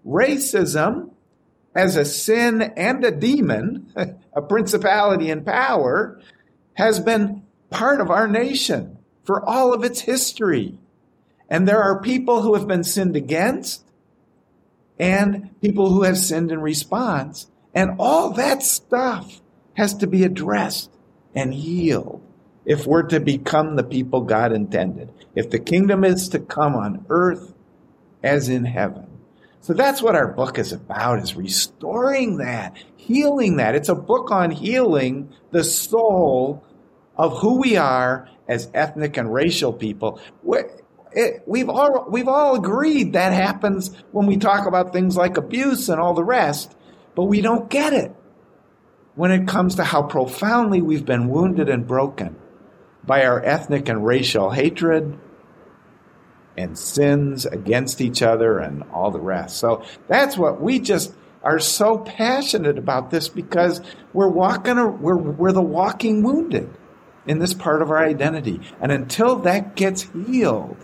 [0.05, 1.09] Racism
[1.73, 3.91] as a sin and a demon,
[4.33, 6.21] a principality and power,
[6.75, 10.77] has been part of our nation for all of its history.
[11.49, 13.84] And there are people who have been sinned against
[14.99, 17.49] and people who have sinned in response.
[17.73, 19.41] And all that stuff
[19.75, 20.89] has to be addressed
[21.33, 22.21] and healed
[22.65, 25.11] if we're to become the people God intended.
[25.35, 27.53] If the kingdom is to come on earth
[28.23, 29.07] as in heaven.
[29.61, 33.75] So that's what our book is about, is restoring that, healing that.
[33.75, 36.63] It's a book on healing the soul
[37.15, 40.21] of who we are as ethnic and racial people
[41.15, 45.89] it, we've all we've all agreed that happens when we talk about things like abuse
[45.89, 46.75] and all the rest,
[47.15, 48.13] but we don't get it
[49.15, 52.35] when it comes to how profoundly we've been wounded and broken
[53.05, 55.17] by our ethnic and racial hatred
[56.57, 59.57] and sins against each other and all the rest.
[59.57, 63.79] So that's what we just are so passionate about this because
[64.13, 66.69] we're walking, we're, we're the walking wounded
[67.27, 68.59] in this part of our identity.
[68.81, 70.77] And until that gets healed,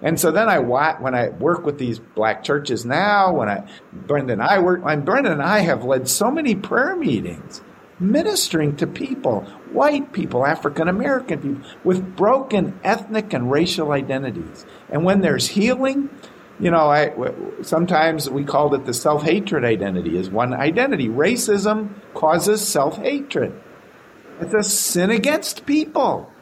[0.00, 4.32] and so then I when I work with these black churches now, when I Brenda
[4.34, 7.62] and I work, and Brenda and I have led so many prayer meetings,
[7.98, 9.40] ministering to people,
[9.72, 14.64] white people, African American people, with broken ethnic and racial identities.
[14.88, 16.10] And when there's healing,
[16.60, 17.12] you know, I
[17.62, 21.08] sometimes we called it the self hatred identity is one identity.
[21.08, 23.60] Racism causes self hatred.
[24.40, 26.32] It's a sin against people,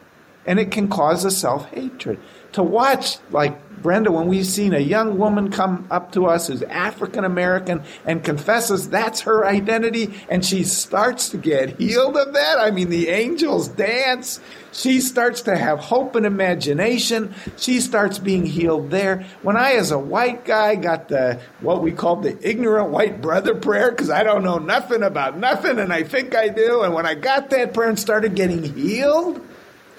[0.45, 2.19] and it can cause a self hatred
[2.57, 6.63] to watch, like Brenda, when we've seen a young woman come up to us who's
[6.63, 12.57] African American and confesses that's her identity, and she starts to get healed of that.
[12.57, 14.39] I mean, the angels dance.
[14.71, 17.35] She starts to have hope and imagination.
[17.57, 19.27] She starts being healed there.
[19.43, 23.53] When I, as a white guy, got the what we called the ignorant white brother
[23.53, 26.81] prayer, because I don't know nothing about nothing, and I think I do.
[26.81, 29.39] And when I got that prayer and started getting healed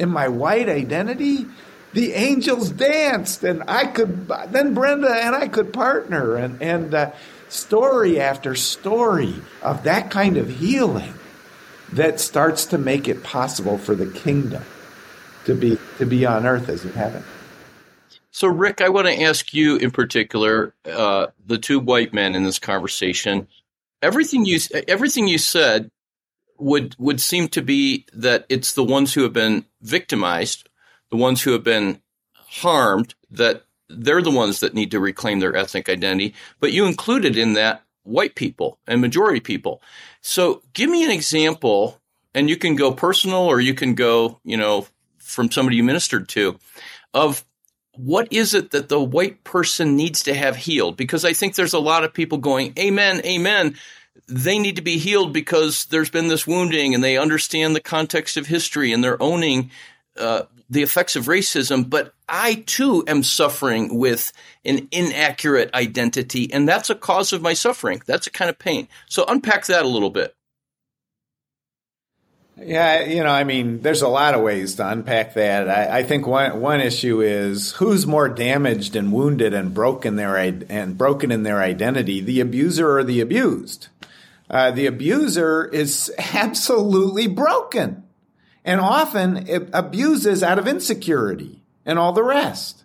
[0.01, 1.47] in my white identity,
[1.93, 7.13] the angels danced, and I could then Brenda and I could partner, and and uh,
[7.49, 11.15] story after story of that kind of healing
[11.93, 14.63] that starts to make it possible for the kingdom
[15.45, 17.25] to be to be on earth as in heaven.
[18.31, 22.45] So, Rick, I want to ask you in particular, uh, the two white men in
[22.45, 23.49] this conversation.
[24.03, 25.91] Everything you everything you said
[26.59, 30.68] would would seem to be that it's the ones who have been victimized
[31.11, 32.01] the ones who have been
[32.35, 36.35] harmed, that they're the ones that need to reclaim their ethnic identity.
[36.61, 39.83] But you included in that white people and majority people.
[40.21, 42.01] So give me an example,
[42.35, 44.87] and you can go personal or you can go, you know,
[45.19, 46.59] from somebody you ministered to,
[47.15, 47.45] of
[47.97, 50.97] what is it that the white person needs to have healed?
[50.97, 53.77] Because I think there's a lot of people going, Amen, Amen.
[54.27, 58.37] They need to be healed because there's been this wounding and they understand the context
[58.37, 59.71] of history and they're owning
[60.17, 61.89] uh, the effects of racism.
[61.89, 64.33] But I too am suffering with
[64.65, 68.03] an inaccurate identity, and that's a cause of my suffering.
[68.07, 68.89] That's a kind of pain.
[69.09, 70.35] So unpack that a little bit.
[72.61, 75.69] Yeah, you know, I mean, there's a lot of ways to unpack that.
[75.69, 80.37] I, I, think one one issue is who's more damaged and wounded and broken their
[80.37, 83.89] and broken in their identity, the abuser or the abused.
[84.51, 88.03] Uh, the abuser is absolutely broken,
[88.69, 92.85] and often it abuses out of insecurity and all the rest.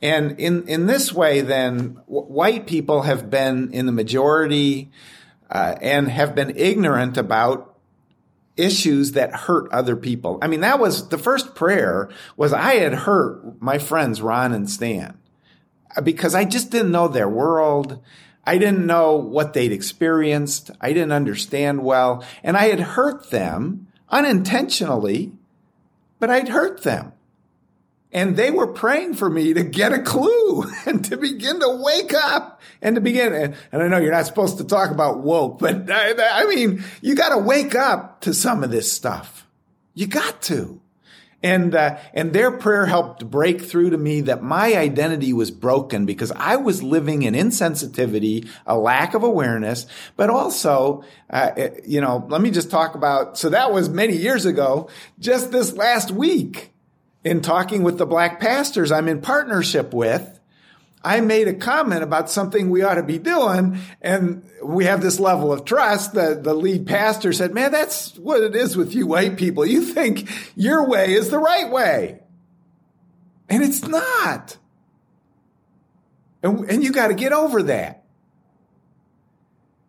[0.00, 4.92] And in in this way, then w- white people have been in the majority
[5.50, 7.76] uh, and have been ignorant about
[8.56, 10.38] issues that hurt other people.
[10.42, 14.70] I mean, that was the first prayer was I had hurt my friends, Ron and
[14.70, 15.18] Stan,
[16.04, 18.00] because I just didn't know their world.
[18.44, 20.70] I didn't know what they'd experienced.
[20.80, 22.22] I didn't understand well.
[22.44, 25.32] And I had hurt them unintentionally,
[26.18, 27.12] but I'd hurt them.
[28.12, 32.14] And they were praying for me to get a clue and to begin to wake
[32.14, 33.54] up and to begin.
[33.72, 37.14] And I know you're not supposed to talk about woke, but I, I mean, you
[37.14, 39.46] got to wake up to some of this stuff.
[39.94, 40.80] You got to.
[41.46, 46.04] And, uh, and their prayer helped break through to me that my identity was broken
[46.04, 49.86] because I was living in insensitivity, a lack of awareness,
[50.16, 51.52] but also, uh,
[51.84, 54.88] you know, let me just talk about, so that was many years ago,
[55.20, 56.72] just this last week
[57.22, 60.35] in talking with the black pastors I'm in partnership with,
[61.04, 63.78] I made a comment about something we ought to be doing.
[64.02, 66.14] And we have this level of trust.
[66.14, 69.64] The, the lead pastor said, man, that's what it is with you white people.
[69.64, 72.20] You think your way is the right way.
[73.48, 74.56] And it's not.
[76.42, 78.04] And, and you got to get over that.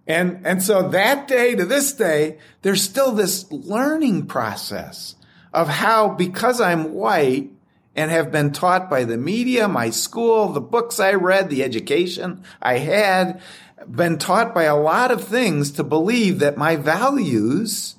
[0.06, 5.16] And, and so that day to this day, there's still this learning process
[5.54, 7.52] of how, because I'm white
[7.98, 12.44] and have been taught by the media, my school, the books I read, the education
[12.62, 13.42] I had,
[13.90, 17.96] been taught by a lot of things to believe that my values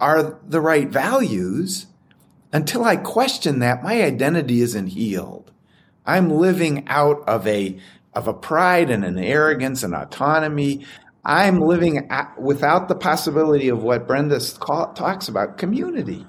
[0.00, 1.86] are the right values.
[2.52, 5.52] Until I question that, my identity isn't healed.
[6.04, 7.78] I'm living out of a,
[8.14, 10.84] of a pride and an arrogance and autonomy.
[11.24, 16.26] I'm living without the possibility of what Brenda talks about community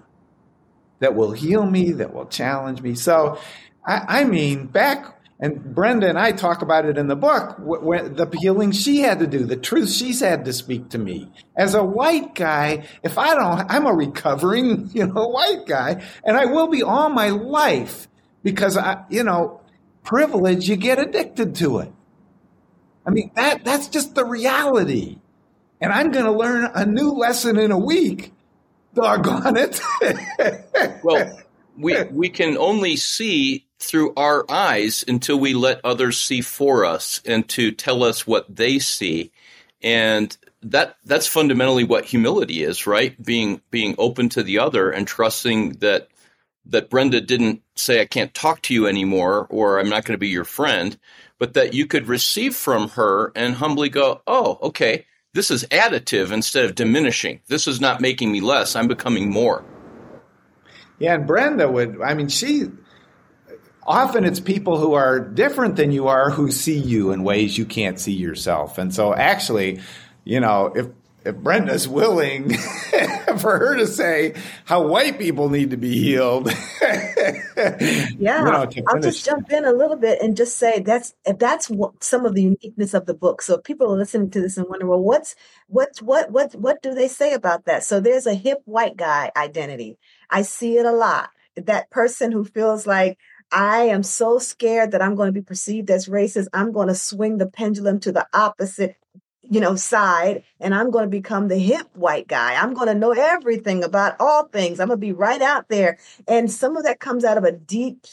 [1.06, 2.96] that will heal me, that will challenge me.
[2.96, 3.38] So,
[3.86, 8.28] I, I mean, back and Brenda and I talk about it in the book, the
[8.42, 11.32] healing she had to do, the truth she's had to speak to me.
[11.56, 16.38] As a white guy, if I don't, I'm a recovering, you know, white guy, and
[16.38, 18.08] I will be all my life
[18.42, 19.62] because I, you know,
[20.02, 21.94] privilege, you get addicted to it.
[23.06, 25.20] I mean, that, that's just the reality.
[25.80, 28.32] And I'm going to learn a new lesson in a week
[28.96, 29.82] Doggone it.
[31.04, 31.40] well,
[31.78, 37.22] we we can only see through our eyes until we let others see for us
[37.26, 39.32] and to tell us what they see.
[39.82, 43.22] And that that's fundamentally what humility is, right?
[43.24, 46.10] Being being open to the other and trusting that
[46.68, 50.18] that Brenda didn't say I can't talk to you anymore or I'm not going to
[50.18, 50.98] be your friend,
[51.38, 55.06] but that you could receive from her and humbly go, "Oh, okay
[55.36, 57.42] this is additive instead of diminishing.
[57.48, 58.76] This is not making me less.
[58.76, 59.66] I'm becoming more.
[60.98, 62.72] Yeah, and Brenda would, I mean, she,
[63.86, 67.66] often it's people who are different than you are who see you in ways you
[67.66, 68.78] can't see yourself.
[68.78, 69.82] And so actually,
[70.24, 70.88] you know, if
[71.26, 72.54] if Brenda's willing
[73.40, 76.50] for her to say how white people need to be healed.
[78.20, 82.26] yeah, I'll just jump in a little bit and just say that's that's what, some
[82.26, 83.42] of the uniqueness of the book.
[83.42, 85.36] So people are listening to this and wonder, well, what's
[85.68, 87.84] what's what what what do they say about that?
[87.84, 89.98] So there's a hip white guy identity.
[90.30, 91.30] I see it a lot.
[91.56, 93.18] That person who feels like
[93.52, 96.48] I am so scared that I'm going to be perceived as racist.
[96.54, 98.98] I'm going to swing the pendulum to the opposite
[99.50, 102.56] you know, side and I'm going to become the hip white guy.
[102.56, 104.80] I'm going to know everything about all things.
[104.80, 105.98] I'm going to be right out there.
[106.28, 108.06] And some of that comes out of a deep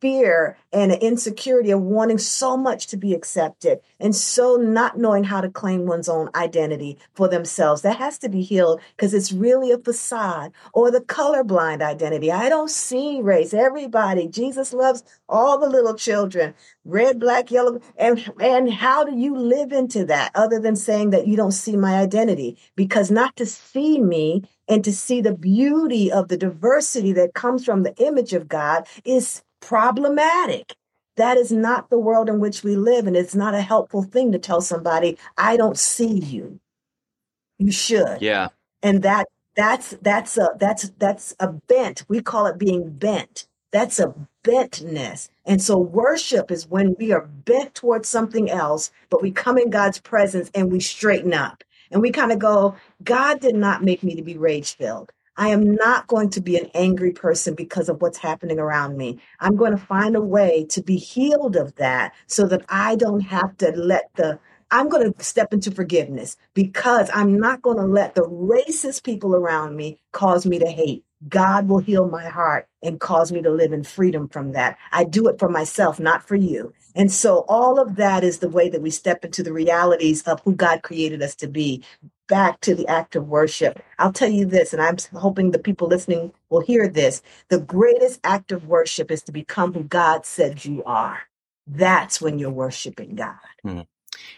[0.00, 5.40] fear and insecurity of wanting so much to be accepted and so not knowing how
[5.40, 7.82] to claim one's own identity for themselves.
[7.82, 12.32] That has to be healed because it's really a facade or the colorblind identity.
[12.32, 13.52] I don't see race.
[13.52, 17.80] Everybody, Jesus loves all the little children, red, black, yellow.
[17.96, 21.76] And, and how do you live into that other than saying that you don't see
[21.76, 22.56] my identity?
[22.76, 27.64] Because not to see me and to see the beauty of the diversity that comes
[27.64, 30.74] from the image of God is problematic.
[31.16, 33.06] That is not the world in which we live.
[33.06, 36.60] And it's not a helpful thing to tell somebody, I don't see you.
[37.58, 38.22] You should.
[38.22, 38.48] Yeah.
[38.82, 42.04] And that that's that's a that's that's a bent.
[42.08, 43.46] We call it being bent.
[43.72, 45.28] That's a bentness.
[45.44, 49.70] And so worship is when we are bent towards something else, but we come in
[49.70, 51.62] God's presence and we straighten up.
[51.90, 55.12] And we kind of go, God did not make me to be rage filled.
[55.40, 59.20] I am not going to be an angry person because of what's happening around me.
[59.40, 63.22] I'm going to find a way to be healed of that so that I don't
[63.22, 64.38] have to let the
[64.72, 69.34] I'm going to step into forgiveness because I'm not going to let the racist people
[69.34, 71.04] around me cause me to hate.
[71.28, 74.78] God will heal my heart and cause me to live in freedom from that.
[74.92, 76.72] I do it for myself, not for you.
[76.96, 80.40] And so all of that is the way that we step into the realities of
[80.42, 81.84] who God created us to be.
[82.30, 83.82] Back to the act of worship.
[83.98, 87.22] I'll tell you this, and I'm hoping the people listening will hear this.
[87.48, 91.22] The greatest act of worship is to become who God said you are.
[91.66, 93.34] That's when you're worshiping God.
[93.66, 93.80] Mm-hmm.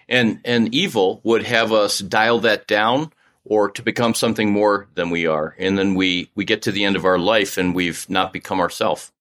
[0.09, 3.13] And and evil would have us dial that down
[3.45, 5.55] or to become something more than we are.
[5.59, 8.61] And then we, we get to the end of our life and we've not become
[8.61, 9.13] ourselves.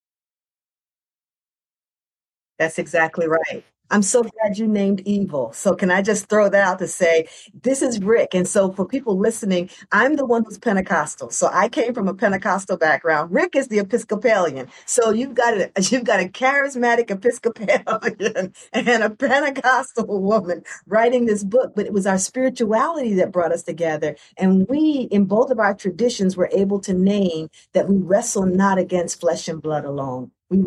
[2.58, 3.64] That's exactly right.
[3.92, 5.52] I'm so glad you named evil.
[5.52, 7.28] So can I just throw that out to say
[7.62, 8.34] this is Rick?
[8.34, 11.28] And so for people listening, I'm the one who's Pentecostal.
[11.28, 13.30] So I came from a Pentecostal background.
[13.30, 14.68] Rick is the Episcopalian.
[14.86, 21.44] So you've got a you've got a charismatic Episcopalian and a Pentecostal woman writing this
[21.44, 21.74] book.
[21.76, 24.16] But it was our spirituality that brought us together.
[24.38, 28.78] And we, in both of our traditions, were able to name that we wrestle not
[28.78, 30.60] against flesh and blood alone we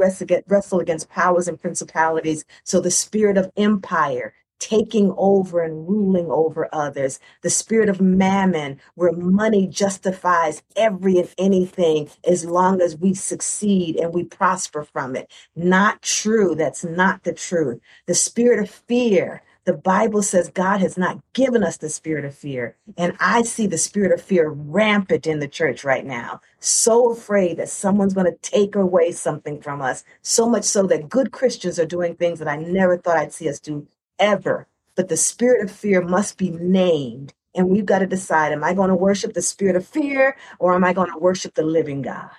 [0.47, 2.43] wrestle against powers and principalities.
[2.63, 8.79] So the spirit of empire, taking over and ruling over others, the spirit of mammon,
[8.95, 15.15] where money justifies every and anything as long as we succeed and we prosper from
[15.15, 15.31] it.
[15.55, 16.55] Not true.
[16.55, 17.79] That's not the truth.
[18.07, 22.35] The spirit of fear, the Bible says God has not given us the spirit of
[22.35, 22.77] fear.
[22.97, 26.39] And I see the spirit of fear rampant in the church right now.
[26.59, 30.03] So afraid that someone's going to take away something from us.
[30.21, 33.49] So much so that good Christians are doing things that I never thought I'd see
[33.49, 33.87] us do
[34.19, 34.67] ever.
[34.95, 37.33] But the spirit of fear must be named.
[37.55, 40.75] And we've got to decide am I going to worship the spirit of fear or
[40.75, 42.29] am I going to worship the living God?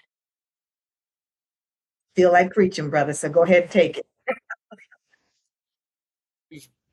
[2.15, 3.13] Feel like preaching, brother.
[3.15, 4.07] So go ahead and take it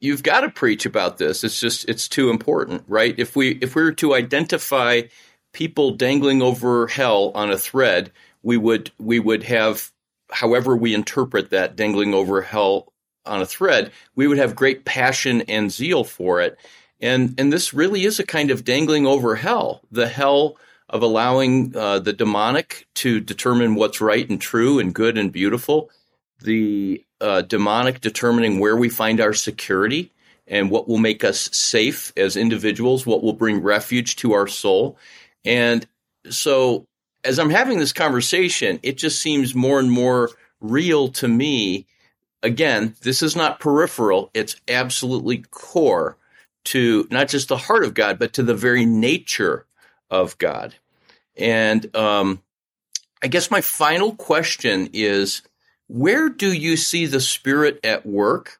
[0.04, 1.44] you've got to preach about this.
[1.44, 3.16] It's just it's too important, right?
[3.18, 5.04] If we if we were to identify
[5.54, 8.12] people dangling over hell on a thread,
[8.44, 9.92] we would we would have
[10.30, 12.92] however we interpret that dangling over hell
[13.26, 16.58] on a thread, we would have great passion and zeal for it.
[17.00, 20.58] And and this really is a kind of dangling over hell, the hell
[20.90, 25.90] of allowing uh, the demonic to determine what's right and true and good and beautiful,
[26.42, 30.12] the uh, demonic determining where we find our security
[30.46, 34.98] and what will make us safe as individuals, what will bring refuge to our soul.
[35.46, 35.88] And
[36.30, 36.86] so,
[37.24, 41.88] as I'm having this conversation, it just seems more and more real to me.
[42.44, 46.18] Again, this is not peripheral, it's absolutely core
[46.66, 49.66] to not just the heart of God, but to the very nature
[50.10, 50.76] of God.
[51.38, 52.42] And um,
[53.22, 55.42] I guess my final question is
[55.94, 58.60] where do you see the Spirit at work?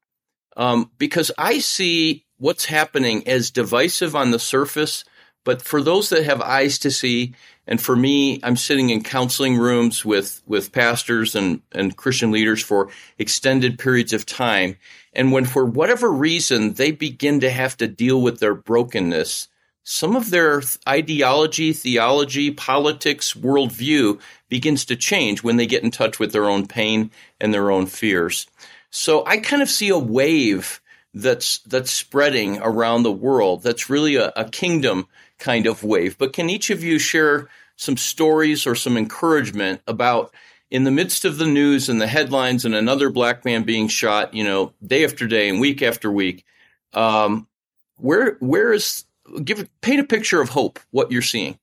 [0.56, 5.04] Um, because I see what's happening as divisive on the surface,
[5.44, 7.34] but for those that have eyes to see,
[7.66, 12.62] and for me, I'm sitting in counseling rooms with, with pastors and, and Christian leaders
[12.62, 14.78] for extended periods of time.
[15.14, 19.48] And when for whatever reason they begin to have to deal with their brokenness,
[19.84, 24.20] some of their ideology, theology, politics, worldview
[24.50, 27.12] begins to change when they get in touch with their own pain
[27.42, 28.48] and their own fears.
[28.92, 30.80] So I kind of see a wave
[31.14, 33.64] that's that's spreading around the world.
[33.64, 35.08] That's really a, a kingdom
[35.38, 36.18] kind of wave.
[36.18, 40.34] But can each of you share some stories or some encouragement about
[40.72, 44.34] in the midst of the news and the headlines and another black man being shot,
[44.34, 46.46] you know, day after day and week after week,
[46.94, 47.48] um,
[47.98, 49.04] where where is
[49.44, 51.58] give paint a picture of hope what you're seeing.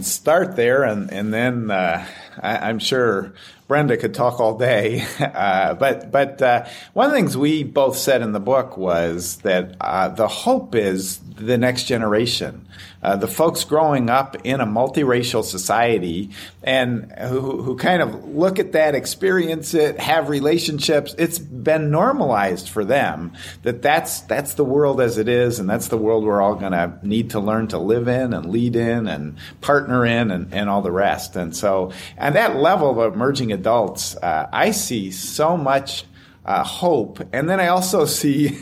[0.00, 2.06] Start there and and then uh,
[2.40, 3.32] I, am sure
[3.68, 7.96] Brenda could talk all day uh, but but uh, one of the things we both
[7.96, 12.66] said in the book was that uh, the hope is the next generation
[13.04, 16.30] uh, the folks growing up in a multiracial society
[16.62, 21.14] and who, who kind of look at that, experience it, have relationships.
[21.18, 25.88] It's been normalized for them that that's that's the world as it is, and that's
[25.88, 29.06] the world we're all going to need to learn to live in and lead in
[29.06, 31.36] and partner in and, and all the rest.
[31.36, 31.92] And so,
[32.24, 36.06] and that level of emerging adults, uh, I see so much
[36.42, 37.20] uh, hope.
[37.34, 38.58] And then I also see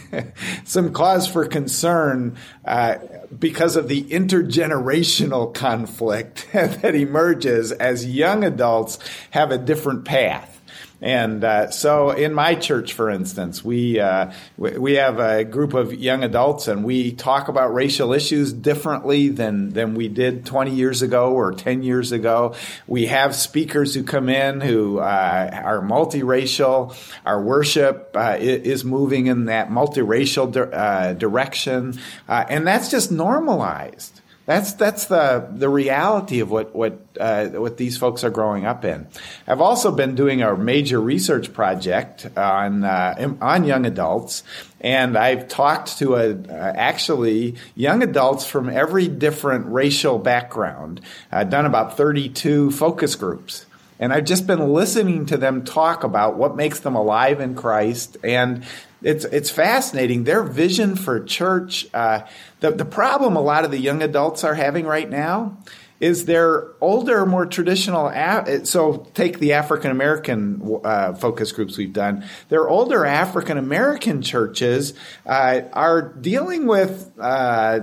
[0.64, 2.96] some cause for concern uh,
[3.38, 8.98] because of the intergenerational conflict that emerges as young adults
[9.30, 10.51] have a different path.
[11.02, 15.92] And uh, so, in my church, for instance, we uh, we have a group of
[15.92, 21.02] young adults, and we talk about racial issues differently than than we did 20 years
[21.02, 22.54] ago or 10 years ago.
[22.86, 26.96] We have speakers who come in who uh, are multiracial.
[27.26, 31.98] Our worship uh, is moving in that multiracial di- uh, direction,
[32.28, 34.21] uh, and that's just normalized.
[34.44, 38.84] That's that's the the reality of what what uh, what these folks are growing up
[38.84, 39.06] in.
[39.46, 44.42] I've also been doing a major research project on uh, on young adults,
[44.80, 51.00] and I've talked to a, uh, actually young adults from every different racial background.
[51.30, 53.66] I've done about thirty two focus groups.
[53.98, 58.16] And I've just been listening to them talk about what makes them alive in Christ
[58.24, 58.64] and
[59.02, 60.24] it's it's fascinating.
[60.24, 61.86] Their vision for church.
[61.92, 62.20] Uh,
[62.60, 65.58] the the problem a lot of the young adults are having right now
[66.00, 68.10] is they're older, more traditional.
[68.64, 72.24] So take the African American uh, focus groups we've done.
[72.48, 74.94] Their older African American churches
[75.26, 77.12] uh, are dealing with.
[77.18, 77.80] Uh,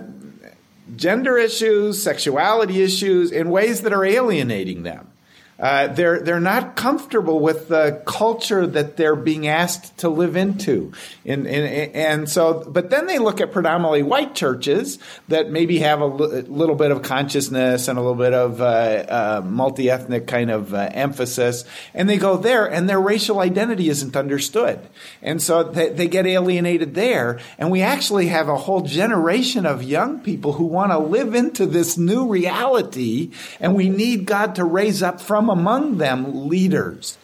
[0.96, 5.09] gender issues, sexuality issues in ways that are alienating them.
[5.60, 10.94] Uh, they're they're not comfortable with the culture that they're being asked to live into,
[11.26, 12.64] and, and, and so.
[12.66, 16.92] But then they look at predominantly white churches that maybe have a l- little bit
[16.92, 21.66] of consciousness and a little bit of uh, uh, multi ethnic kind of uh, emphasis,
[21.94, 24.80] and they go there, and their racial identity isn't understood,
[25.22, 27.40] and so they, they get alienated there.
[27.58, 31.66] And we actually have a whole generation of young people who want to live into
[31.66, 37.18] this new reality, and we need God to raise up from among them leaders.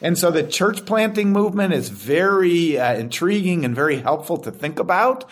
[0.00, 4.80] And so the church planting movement is very uh, intriguing and very helpful to think
[4.80, 5.24] about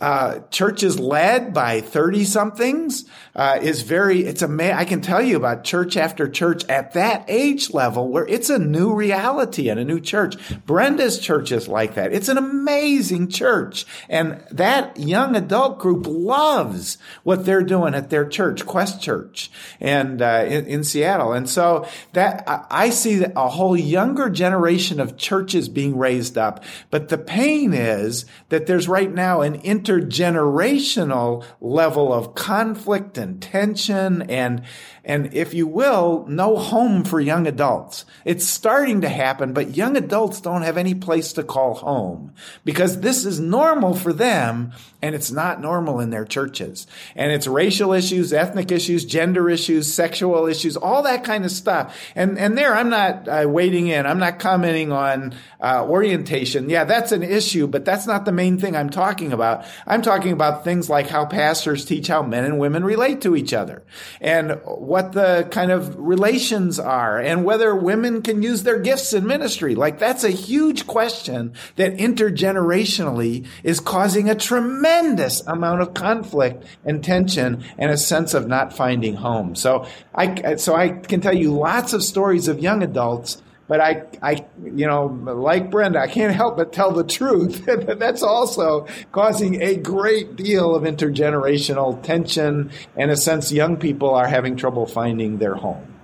[0.00, 5.36] uh, churches led by 30 somethings uh, is very it's a i can tell you
[5.36, 9.84] about church after church at that age level where it's a new reality and a
[9.84, 10.36] new church.
[10.66, 12.12] Brenda's church is like that.
[12.12, 13.86] It's an amazing church.
[14.08, 20.22] And that young adult group loves what they're doing at their church quest church and
[20.22, 21.32] uh, in, in, seattle.
[21.32, 26.62] And so that i see a whole younger generation of churches being raised up.
[26.90, 34.22] But the pain is that there's right now an intergenerational level of conflict and tension
[34.22, 34.62] and
[35.04, 38.06] and if you will, no home for young adults.
[38.24, 42.32] It's starting to happen, but young adults don't have any place to call home
[42.64, 46.86] because this is normal for them and it's not normal in their churches.
[47.14, 51.94] And it's racial issues, ethnic issues, gender issues, sexual issues, all that kind of stuff.
[52.14, 54.06] And, and there, I'm not uh, wading in.
[54.06, 56.70] I'm not commenting on uh, orientation.
[56.70, 59.66] Yeah, that's an issue, but that's not the main thing I'm talking about.
[59.86, 63.52] I'm talking about things like how pastors teach how men and women relate to each
[63.52, 63.84] other
[64.22, 69.26] and what the kind of relations are and whether women can use their gifts in
[69.26, 69.74] ministry.
[69.74, 77.02] Like that's a huge question that intergenerationally is causing a tremendous amount of conflict and
[77.02, 79.54] tension and a sense of not finding home.
[79.54, 84.02] So I, so I can tell you lots of stories of young adults but I,
[84.22, 87.64] I, you know, like Brenda, I can't help but tell the truth.
[87.66, 94.26] That's also causing a great deal of intergenerational tension, and a sense young people are
[94.26, 95.94] having trouble finding their home.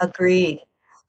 [0.00, 0.60] Agreed.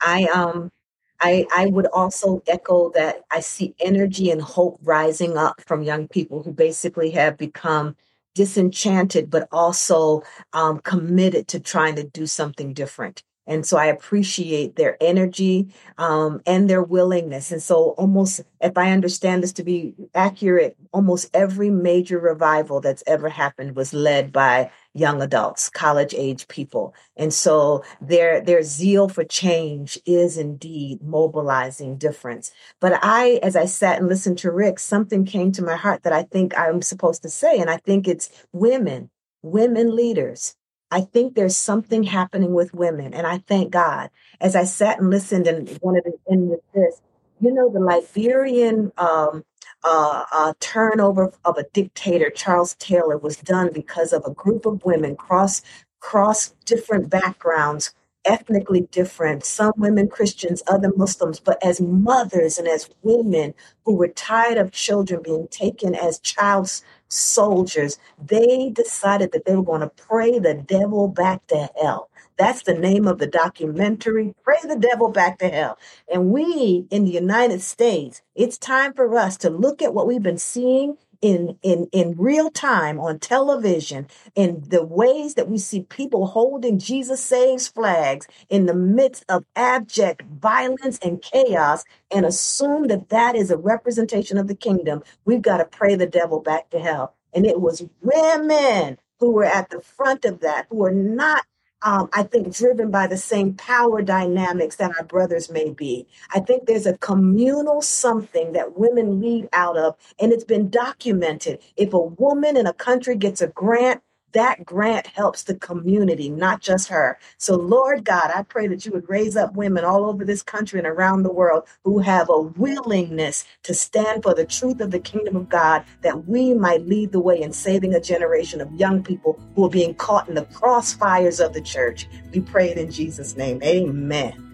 [0.01, 0.71] I um,
[1.19, 3.23] I I would also echo that.
[3.31, 7.95] I see energy and hope rising up from young people who basically have become
[8.33, 10.23] disenchanted, but also
[10.53, 13.23] um, committed to trying to do something different.
[13.49, 17.51] And so I appreciate their energy um, and their willingness.
[17.51, 23.03] And so, almost, if I understand this to be accurate, almost every major revival that's
[23.07, 26.93] ever happened was led by young adults, college age people.
[27.17, 32.51] And so their their zeal for change is indeed mobilizing difference.
[32.79, 36.13] But I, as I sat and listened to Rick, something came to my heart that
[36.13, 37.59] I think I'm supposed to say.
[37.59, 39.09] And I think it's women,
[39.41, 40.55] women leaders
[40.91, 44.09] I think there's something happening with women, and I thank God.
[44.41, 47.01] As I sat and listened and wanted to end with this,
[47.39, 49.43] you know, the Liberian um,
[49.83, 54.83] uh, uh, turnover of a dictator, Charles Taylor, was done because of a group of
[54.83, 55.61] women cross
[55.99, 57.93] cross different backgrounds
[58.25, 63.53] ethnically different, some women Christians, other Muslims, but as mothers and as women
[63.85, 69.63] who were tired of children being taken as child soldiers, they decided that they were
[69.63, 74.57] going to pray the devil back to hell That's the name of the documentary, Pray
[74.63, 75.77] the Devil Back to Hell.
[76.11, 80.23] And we in the United States, it's time for us to look at what we've
[80.23, 85.81] been seeing in in in real time on television in the ways that we see
[85.83, 92.87] people holding Jesus saves flags in the midst of abject violence and chaos and assume
[92.87, 96.69] that that is a representation of the kingdom we've got to pray the devil back
[96.71, 97.15] to hell.
[97.33, 101.45] And it was women who were at the front of that who were not
[101.81, 106.07] um, I think, driven by the same power dynamics that our brothers may be.
[106.33, 111.59] I think there's a communal something that women lead out of, and it's been documented.
[111.77, 114.01] If a woman in a country gets a grant,
[114.33, 117.17] that grant helps the community, not just her.
[117.37, 120.79] So, Lord God, I pray that you would raise up women all over this country
[120.79, 124.99] and around the world who have a willingness to stand for the truth of the
[124.99, 129.03] kingdom of God, that we might lead the way in saving a generation of young
[129.03, 132.07] people who are being caught in the crossfires of the church.
[132.31, 133.61] We pray it in Jesus' name.
[133.63, 134.45] Amen.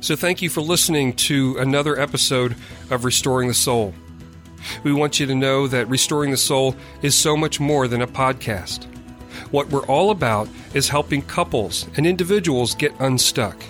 [0.00, 2.56] So, thank you for listening to another episode
[2.90, 3.94] of Restoring the Soul.
[4.84, 8.06] We want you to know that Restoring the Soul is so much more than a
[8.06, 8.84] podcast.
[9.50, 13.62] What we're all about is helping couples and individuals get unstuck.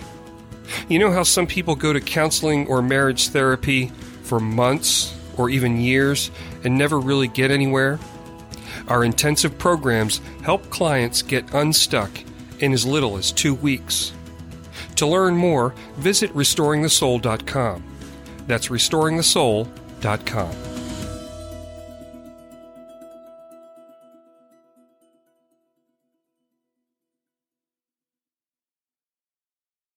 [0.87, 3.87] You know how some people go to counseling or marriage therapy
[4.23, 6.31] for months or even years
[6.63, 7.99] and never really get anywhere?
[8.87, 12.11] Our intensive programs help clients get unstuck
[12.59, 14.13] in as little as two weeks.
[14.95, 17.83] To learn more, visit restoringthesoul.com.
[18.47, 20.72] That's restoringthesoul.com.